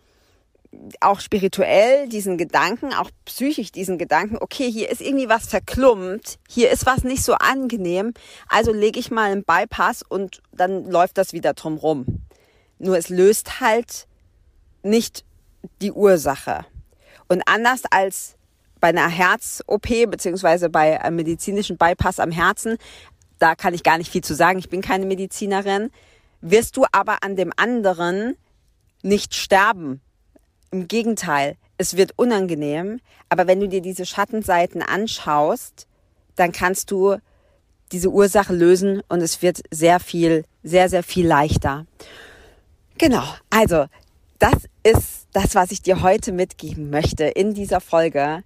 auch 1.00 1.20
spirituell 1.20 2.09
diesen 2.09 2.37
Gedanken, 2.37 2.92
auch 2.92 3.11
psychisch 3.24 3.72
diesen 3.72 3.98
Gedanken, 3.98 4.37
okay, 4.38 4.70
hier 4.70 4.90
ist 4.90 5.00
irgendwie 5.00 5.28
was 5.28 5.46
verklumpt, 5.46 6.38
hier 6.46 6.70
ist 6.70 6.87
was 6.87 7.04
nicht 7.04 7.22
so 7.22 7.35
angenehm, 7.35 8.12
also 8.48 8.72
lege 8.72 9.00
ich 9.00 9.11
mal 9.11 9.33
einen 9.33 9.44
Bypass 9.44 10.02
und 10.07 10.42
dann 10.52 10.85
läuft 10.90 11.16
das 11.16 11.33
wieder 11.33 11.54
drum 11.54 11.78
rum. 11.78 12.04
Nur 12.78 12.96
es 12.96 13.08
löst 13.08 13.60
halt 13.60 14.06
nicht 14.82 15.24
die 15.82 15.92
Ursache. 15.92 16.64
Und 17.28 17.42
anders 17.46 17.82
als 17.90 18.36
bei 18.80 18.88
einer 18.88 19.08
Herz-OP 19.08 19.88
beziehungsweise 20.08 20.70
bei 20.70 21.00
einem 21.02 21.16
medizinischen 21.16 21.76
Bypass 21.76 22.20
am 22.20 22.30
Herzen, 22.30 22.78
da 23.38 23.54
kann 23.54 23.74
ich 23.74 23.82
gar 23.82 23.98
nicht 23.98 24.10
viel 24.10 24.22
zu 24.22 24.34
sagen, 24.34 24.58
ich 24.58 24.68
bin 24.68 24.80
keine 24.82 25.06
Medizinerin, 25.06 25.90
wirst 26.40 26.76
du 26.76 26.84
aber 26.92 27.22
an 27.22 27.36
dem 27.36 27.52
anderen 27.56 28.36
nicht 29.02 29.34
sterben. 29.34 30.00
Im 30.70 30.86
Gegenteil, 30.88 31.56
es 31.76 31.96
wird 31.96 32.12
unangenehm, 32.16 33.00
aber 33.28 33.46
wenn 33.46 33.60
du 33.60 33.68
dir 33.68 33.80
diese 33.80 34.06
Schattenseiten 34.06 34.82
anschaust, 34.82 35.86
dann 36.36 36.52
kannst 36.52 36.90
du 36.90 37.16
diese 37.92 38.10
Ursache 38.10 38.54
lösen 38.54 39.02
und 39.08 39.22
es 39.22 39.42
wird 39.42 39.62
sehr 39.70 39.98
viel, 39.98 40.44
sehr, 40.62 40.88
sehr 40.88 41.02
viel 41.02 41.26
leichter. 41.26 41.86
Genau, 42.98 43.22
also 43.50 43.87
das 44.40 44.54
ist 44.82 45.28
das, 45.32 45.54
was 45.54 45.70
ich 45.70 45.82
dir 45.82 46.02
heute 46.02 46.32
mitgeben 46.32 46.90
möchte 46.90 47.24
in 47.24 47.54
dieser 47.54 47.80
Folge. 47.80 48.42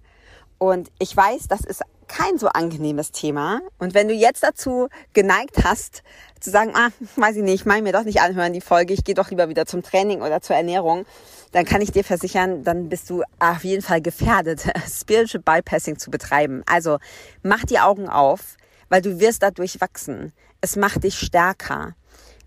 Und 0.59 0.91
ich 0.99 1.17
weiß, 1.17 1.47
das 1.47 1.61
ist 1.61 1.81
kein 2.07 2.37
so 2.37 2.49
angenehmes 2.49 3.11
Thema. 3.11 3.61
Und 3.79 3.95
wenn 3.95 4.07
du 4.07 4.13
jetzt 4.13 4.43
dazu 4.43 4.89
geneigt 5.13 5.63
hast, 5.63 6.03
zu 6.39 6.51
sagen, 6.51 6.73
ah, 6.75 6.89
weiß 7.15 7.37
ich 7.37 7.41
nicht, 7.41 7.55
ich 7.55 7.65
meine 7.65 7.81
mir 7.81 7.93
doch 7.93 8.03
nicht 8.03 8.21
anhören, 8.21 8.53
die 8.53 8.61
Folge, 8.61 8.93
ich 8.93 9.03
gehe 9.03 9.15
doch 9.15 9.31
lieber 9.31 9.49
wieder 9.49 9.65
zum 9.65 9.81
Training 9.81 10.21
oder 10.21 10.39
zur 10.39 10.55
Ernährung, 10.55 11.07
dann 11.51 11.65
kann 11.65 11.81
ich 11.81 11.91
dir 11.91 12.03
versichern, 12.03 12.63
dann 12.63 12.89
bist 12.89 13.09
du 13.09 13.23
auf 13.39 13.63
jeden 13.63 13.81
Fall 13.81 14.01
gefährdet, 14.01 14.67
Spiritual 14.87 15.41
Bypassing 15.41 15.97
zu 15.97 16.11
betreiben. 16.11 16.61
Also 16.67 16.99
mach 17.41 17.63
die 17.63 17.79
Augen 17.79 18.07
auf, 18.07 18.57
weil 18.89 19.01
du 19.01 19.19
wirst 19.19 19.41
dadurch 19.41 19.81
wachsen. 19.81 20.31
Es 20.61 20.75
macht 20.75 21.03
dich 21.03 21.17
stärker. 21.17 21.95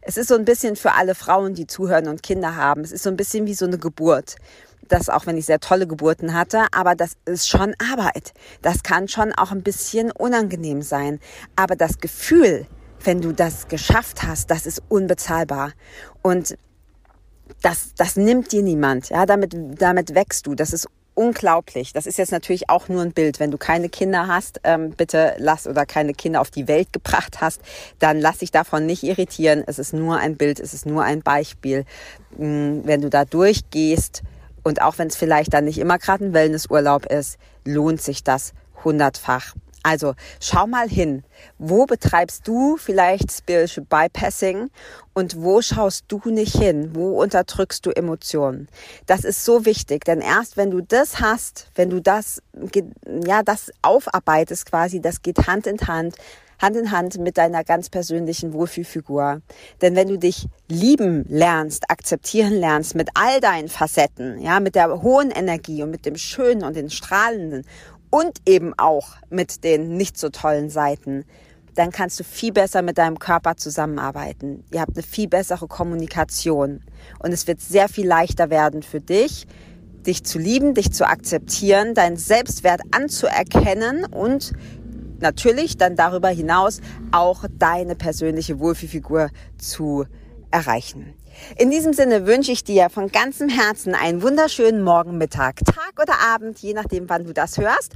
Es 0.08 0.16
ist 0.16 0.28
so 0.28 0.36
ein 0.36 0.44
bisschen 0.44 0.76
für 0.76 0.92
alle 0.92 1.16
Frauen, 1.16 1.54
die 1.54 1.66
zuhören 1.66 2.06
und 2.06 2.22
Kinder 2.22 2.54
haben. 2.54 2.82
Es 2.82 2.92
ist 2.92 3.02
so 3.02 3.10
ein 3.10 3.16
bisschen 3.16 3.46
wie 3.46 3.54
so 3.54 3.66
eine 3.66 3.76
Geburt. 3.76 4.36
Das 4.86 5.08
auch 5.08 5.26
wenn 5.26 5.36
ich 5.36 5.46
sehr 5.46 5.58
tolle 5.58 5.88
Geburten 5.88 6.32
hatte, 6.32 6.66
aber 6.70 6.94
das 6.94 7.16
ist 7.24 7.48
schon 7.48 7.74
Arbeit. 7.90 8.32
Das 8.62 8.84
kann 8.84 9.08
schon 9.08 9.32
auch 9.32 9.50
ein 9.50 9.64
bisschen 9.64 10.12
unangenehm 10.12 10.82
sein. 10.82 11.18
Aber 11.56 11.74
das 11.74 11.98
Gefühl, 11.98 12.68
wenn 13.02 13.20
du 13.20 13.32
das 13.32 13.66
geschafft 13.66 14.22
hast, 14.22 14.48
das 14.52 14.64
ist 14.64 14.80
unbezahlbar. 14.88 15.72
Und 16.22 16.56
das, 17.62 17.90
das 17.96 18.14
nimmt 18.14 18.52
dir 18.52 18.62
niemand. 18.62 19.08
Ja, 19.08 19.26
damit, 19.26 19.56
damit 19.80 20.14
wächst 20.14 20.46
du. 20.46 20.54
Das 20.54 20.72
ist 20.72 20.86
unglaublich. 21.16 21.92
Das 21.92 22.06
ist 22.06 22.18
jetzt 22.18 22.30
natürlich 22.30 22.70
auch 22.70 22.88
nur 22.88 23.02
ein 23.02 23.12
Bild. 23.12 23.40
Wenn 23.40 23.50
du 23.50 23.58
keine 23.58 23.88
Kinder 23.88 24.28
hast, 24.28 24.60
ähm, 24.62 24.90
bitte 24.90 25.34
lass 25.38 25.66
oder 25.66 25.86
keine 25.86 26.14
Kinder 26.14 26.40
auf 26.40 26.50
die 26.50 26.68
Welt 26.68 26.92
gebracht 26.92 27.40
hast, 27.40 27.60
dann 27.98 28.20
lass 28.20 28.38
dich 28.38 28.52
davon 28.52 28.86
nicht 28.86 29.02
irritieren. 29.02 29.64
Es 29.66 29.78
ist 29.78 29.92
nur 29.92 30.18
ein 30.18 30.36
Bild, 30.36 30.60
es 30.60 30.74
ist 30.74 30.86
nur 30.86 31.02
ein 31.02 31.22
Beispiel. 31.22 31.84
Mm, 32.36 32.80
wenn 32.84 33.00
du 33.00 33.10
da 33.10 33.24
durchgehst 33.24 34.22
und 34.62 34.82
auch 34.82 34.98
wenn 34.98 35.08
es 35.08 35.16
vielleicht 35.16 35.54
dann 35.54 35.64
nicht 35.64 35.78
immer 35.78 35.98
gerade 35.98 36.26
ein 36.26 36.34
Wellnessurlaub 36.34 37.06
ist, 37.06 37.38
lohnt 37.64 38.02
sich 38.02 38.22
das 38.22 38.52
hundertfach. 38.84 39.54
Also 39.86 40.14
schau 40.40 40.66
mal 40.66 40.88
hin, 40.88 41.22
wo 41.58 41.86
betreibst 41.86 42.48
du 42.48 42.76
vielleicht 42.76 43.30
Spiritual 43.30 43.86
Bypassing 43.88 44.68
und 45.14 45.40
wo 45.40 45.62
schaust 45.62 46.06
du 46.08 46.20
nicht 46.24 46.56
hin? 46.56 46.90
Wo 46.94 47.22
unterdrückst 47.22 47.86
du 47.86 47.90
Emotionen? 47.90 48.66
Das 49.06 49.22
ist 49.22 49.44
so 49.44 49.64
wichtig, 49.64 50.04
denn 50.04 50.20
erst 50.20 50.56
wenn 50.56 50.72
du 50.72 50.80
das 50.80 51.20
hast, 51.20 51.70
wenn 51.76 51.90
du 51.90 52.02
das, 52.02 52.42
ja, 53.24 53.44
das 53.44 53.70
aufarbeitest 53.82 54.66
quasi, 54.66 55.00
das 55.00 55.22
geht 55.22 55.46
Hand 55.46 55.68
in 55.68 55.78
Hand, 55.86 56.16
Hand 56.60 56.76
in 56.76 56.90
Hand 56.90 57.18
mit 57.18 57.38
deiner 57.38 57.64
ganz 57.64 57.88
persönlichen 57.88 58.52
Wohlfühlfigur. 58.54 59.42
Denn 59.82 59.94
wenn 59.94 60.08
du 60.08 60.18
dich 60.18 60.48
lieben 60.68 61.24
lernst, 61.28 61.90
akzeptieren 61.90 62.54
lernst 62.54 62.94
mit 62.94 63.10
all 63.14 63.40
deinen 63.40 63.68
Facetten, 63.68 64.40
ja, 64.40 64.58
mit 64.58 64.74
der 64.74 65.02
hohen 65.02 65.30
Energie 65.30 65.82
und 65.82 65.90
mit 65.90 66.06
dem 66.06 66.16
Schönen 66.16 66.64
und 66.64 66.74
den 66.74 66.90
Strahlenden 66.90 67.64
und 68.10 68.38
eben 68.46 68.72
auch 68.78 69.16
mit 69.30 69.64
den 69.64 69.96
nicht 69.96 70.18
so 70.18 70.28
tollen 70.28 70.70
Seiten, 70.70 71.24
dann 71.74 71.90
kannst 71.90 72.18
du 72.18 72.24
viel 72.24 72.52
besser 72.52 72.82
mit 72.82 72.98
deinem 72.98 73.18
Körper 73.18 73.56
zusammenarbeiten. 73.56 74.64
Ihr 74.72 74.80
habt 74.80 74.96
eine 74.96 75.02
viel 75.02 75.28
bessere 75.28 75.68
Kommunikation 75.68 76.82
und 77.18 77.32
es 77.32 77.46
wird 77.46 77.60
sehr 77.60 77.88
viel 77.88 78.06
leichter 78.06 78.50
werden 78.50 78.82
für 78.82 79.00
dich, 79.00 79.46
dich 80.06 80.24
zu 80.24 80.38
lieben, 80.38 80.74
dich 80.74 80.92
zu 80.92 81.06
akzeptieren, 81.06 81.94
deinen 81.94 82.16
Selbstwert 82.16 82.80
anzuerkennen 82.92 84.06
und 84.06 84.52
natürlich 85.20 85.76
dann 85.76 85.96
darüber 85.96 86.28
hinaus 86.28 86.80
auch 87.12 87.44
deine 87.58 87.94
persönliche 87.94 88.58
Wohlfühlfigur 88.58 89.30
zu 89.58 90.06
erreichen. 90.56 91.14
In 91.58 91.70
diesem 91.70 91.92
Sinne 91.92 92.26
wünsche 92.26 92.50
ich 92.50 92.64
dir 92.64 92.88
von 92.88 93.12
ganzem 93.12 93.50
Herzen 93.50 93.94
einen 93.94 94.22
wunderschönen 94.22 94.82
Morgen, 94.82 95.18
Mittag, 95.18 95.62
Tag 95.66 96.00
oder 96.00 96.18
Abend, 96.18 96.58
je 96.60 96.72
nachdem, 96.72 97.10
wann 97.10 97.24
du 97.24 97.34
das 97.34 97.58
hörst. 97.58 97.94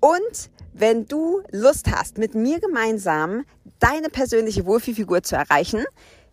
Und 0.00 0.50
wenn 0.72 1.06
du 1.06 1.42
Lust 1.52 1.88
hast, 1.94 2.18
mit 2.18 2.34
mir 2.34 2.58
gemeinsam 2.58 3.44
deine 3.78 4.08
persönliche 4.08 4.66
Wohlfühlfigur 4.66 5.22
zu 5.22 5.36
erreichen, 5.36 5.84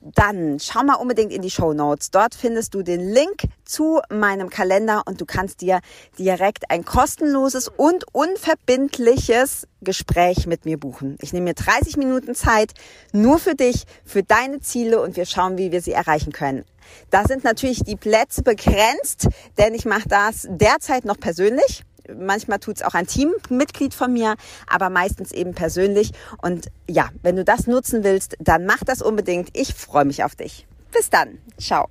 dann 0.01 0.59
schau 0.59 0.83
mal 0.83 0.95
unbedingt 0.95 1.31
in 1.31 1.41
die 1.41 1.49
Show 1.49 1.73
Notes. 1.73 2.11
Dort 2.11 2.35
findest 2.35 2.73
du 2.73 2.83
den 2.83 3.01
Link 3.01 3.43
zu 3.65 3.99
meinem 4.09 4.49
Kalender 4.49 5.03
und 5.05 5.19
du 5.21 5.25
kannst 5.25 5.61
dir 5.61 5.81
direkt 6.17 6.69
ein 6.71 6.85
kostenloses 6.85 7.67
und 7.67 8.05
unverbindliches 8.13 9.67
Gespräch 9.81 10.47
mit 10.47 10.65
mir 10.65 10.79
buchen. 10.79 11.17
Ich 11.21 11.33
nehme 11.33 11.45
mir 11.45 11.53
30 11.53 11.97
Minuten 11.97 12.35
Zeit 12.35 12.73
nur 13.11 13.39
für 13.39 13.55
dich, 13.55 13.83
für 14.05 14.23
deine 14.23 14.59
Ziele 14.61 15.01
und 15.01 15.15
wir 15.15 15.25
schauen, 15.25 15.57
wie 15.57 15.71
wir 15.71 15.81
sie 15.81 15.91
erreichen 15.91 16.31
können. 16.31 16.65
Da 17.09 17.25
sind 17.25 17.43
natürlich 17.43 17.83
die 17.83 17.95
Plätze 17.95 18.41
begrenzt, 18.41 19.27
denn 19.57 19.73
ich 19.73 19.85
mache 19.85 20.09
das 20.09 20.47
derzeit 20.49 21.05
noch 21.05 21.19
persönlich 21.19 21.83
manchmal 22.17 22.59
tut 22.59 22.77
es 22.77 22.83
auch 22.83 22.93
ein 22.93 23.07
Teammitglied 23.07 23.93
von 23.93 24.13
mir, 24.13 24.35
aber 24.67 24.89
meistens 24.89 25.31
eben 25.31 25.53
persönlich. 25.53 26.11
Und 26.41 26.67
ja, 26.87 27.09
wenn 27.21 27.35
du 27.35 27.43
das 27.43 27.67
nutzen 27.67 28.03
willst, 28.03 28.35
dann 28.39 28.65
mach 28.65 28.83
das 28.85 29.01
unbedingt. 29.01 29.49
Ich 29.53 29.73
freue 29.73 30.05
mich 30.05 30.23
auf 30.23 30.35
dich. 30.35 30.67
Bis 30.91 31.09
dann. 31.09 31.39
Ciao. 31.59 31.87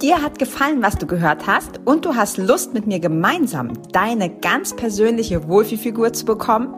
Dir 0.00 0.20
hat 0.20 0.38
gefallen, 0.38 0.82
was 0.82 0.96
du 0.96 1.06
gehört 1.06 1.46
hast 1.46 1.80
und 1.84 2.04
du 2.04 2.16
hast 2.16 2.36
Lust, 2.36 2.74
mit 2.74 2.88
mir 2.88 2.98
gemeinsam 2.98 3.72
deine 3.92 4.30
ganz 4.30 4.74
persönliche 4.74 5.46
Wohlfühlfigur 5.46 6.12
zu 6.12 6.24
bekommen? 6.24 6.74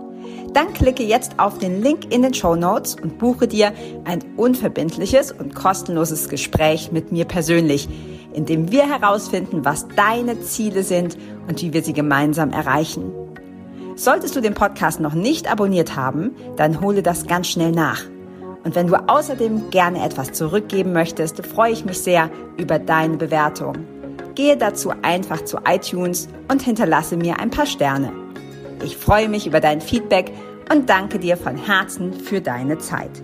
Dann 0.53 0.73
klicke 0.75 1.03
jetzt 1.03 1.39
auf 1.39 1.59
den 1.59 1.83
Link 1.83 2.13
in 2.13 2.23
den 2.23 2.35
Show 2.35 2.55
Notes 2.55 2.97
und 3.03 3.19
buche 3.19 3.49
dir 3.49 3.73
ein 4.05 4.21
unverbindliches 4.37 5.33
und 5.33 5.55
kostenloses 5.55 6.29
Gespräch 6.29 6.93
mit 6.93 7.13
mir 7.13 7.25
persönlich 7.25 7.89
in 8.35 8.47
dem 8.47 8.71
wir 8.71 8.87
herausfinden, 8.89 9.65
was 9.65 9.87
deine 9.89 10.41
Ziele 10.41 10.83
sind 10.83 11.17
und 11.49 11.63
wie 11.63 11.73
wir 11.73 11.83
sie 11.83 11.93
gemeinsam 11.93 12.51
erreichen. 12.51 13.13
Solltest 13.97 14.35
du 14.35 14.41
den 14.41 14.55
Podcast 14.55 15.01
noch 15.01 15.15
nicht 15.15 15.51
abonniert 15.51 15.97
haben, 15.97 16.33
dann 16.57 16.81
hole 16.81 17.03
das 17.03 17.27
ganz 17.27 17.47
schnell 17.47 17.71
nach. 17.71 18.03
Und 18.65 18.75
wenn 18.75 18.89
du 18.89 18.97
außerdem 18.97 19.71
gerne 19.71 20.05
etwas 20.05 20.33
zurückgeben 20.33 20.93
möchtest, 20.93 21.47
freue 21.47 21.73
ich 21.73 21.85
mich 21.85 22.01
sehr 22.01 22.31
über 22.57 22.79
deine 22.79 23.17
Bewertung. 23.17 23.75
Gehe 24.35 24.57
dazu 24.57 24.93
einfach 25.03 25.45
zu 25.45 25.59
iTunes 25.69 26.29
und 26.51 26.63
hinterlasse 26.63 27.17
mir 27.17 27.39
ein 27.39 27.51
paar 27.51 27.67
Sterne. 27.67 28.13
Ich 28.83 28.97
freue 28.97 29.29
mich 29.29 29.47
über 29.47 29.61
dein 29.61 29.81
Feedback 29.81 30.33
und 30.73 30.91
danke 30.91 31.19
dir 31.19 31.37
von 31.37 31.57
Herzen 31.57 32.13
für 32.13 32.41
deine 32.41 32.79
Zeit. 32.79 33.23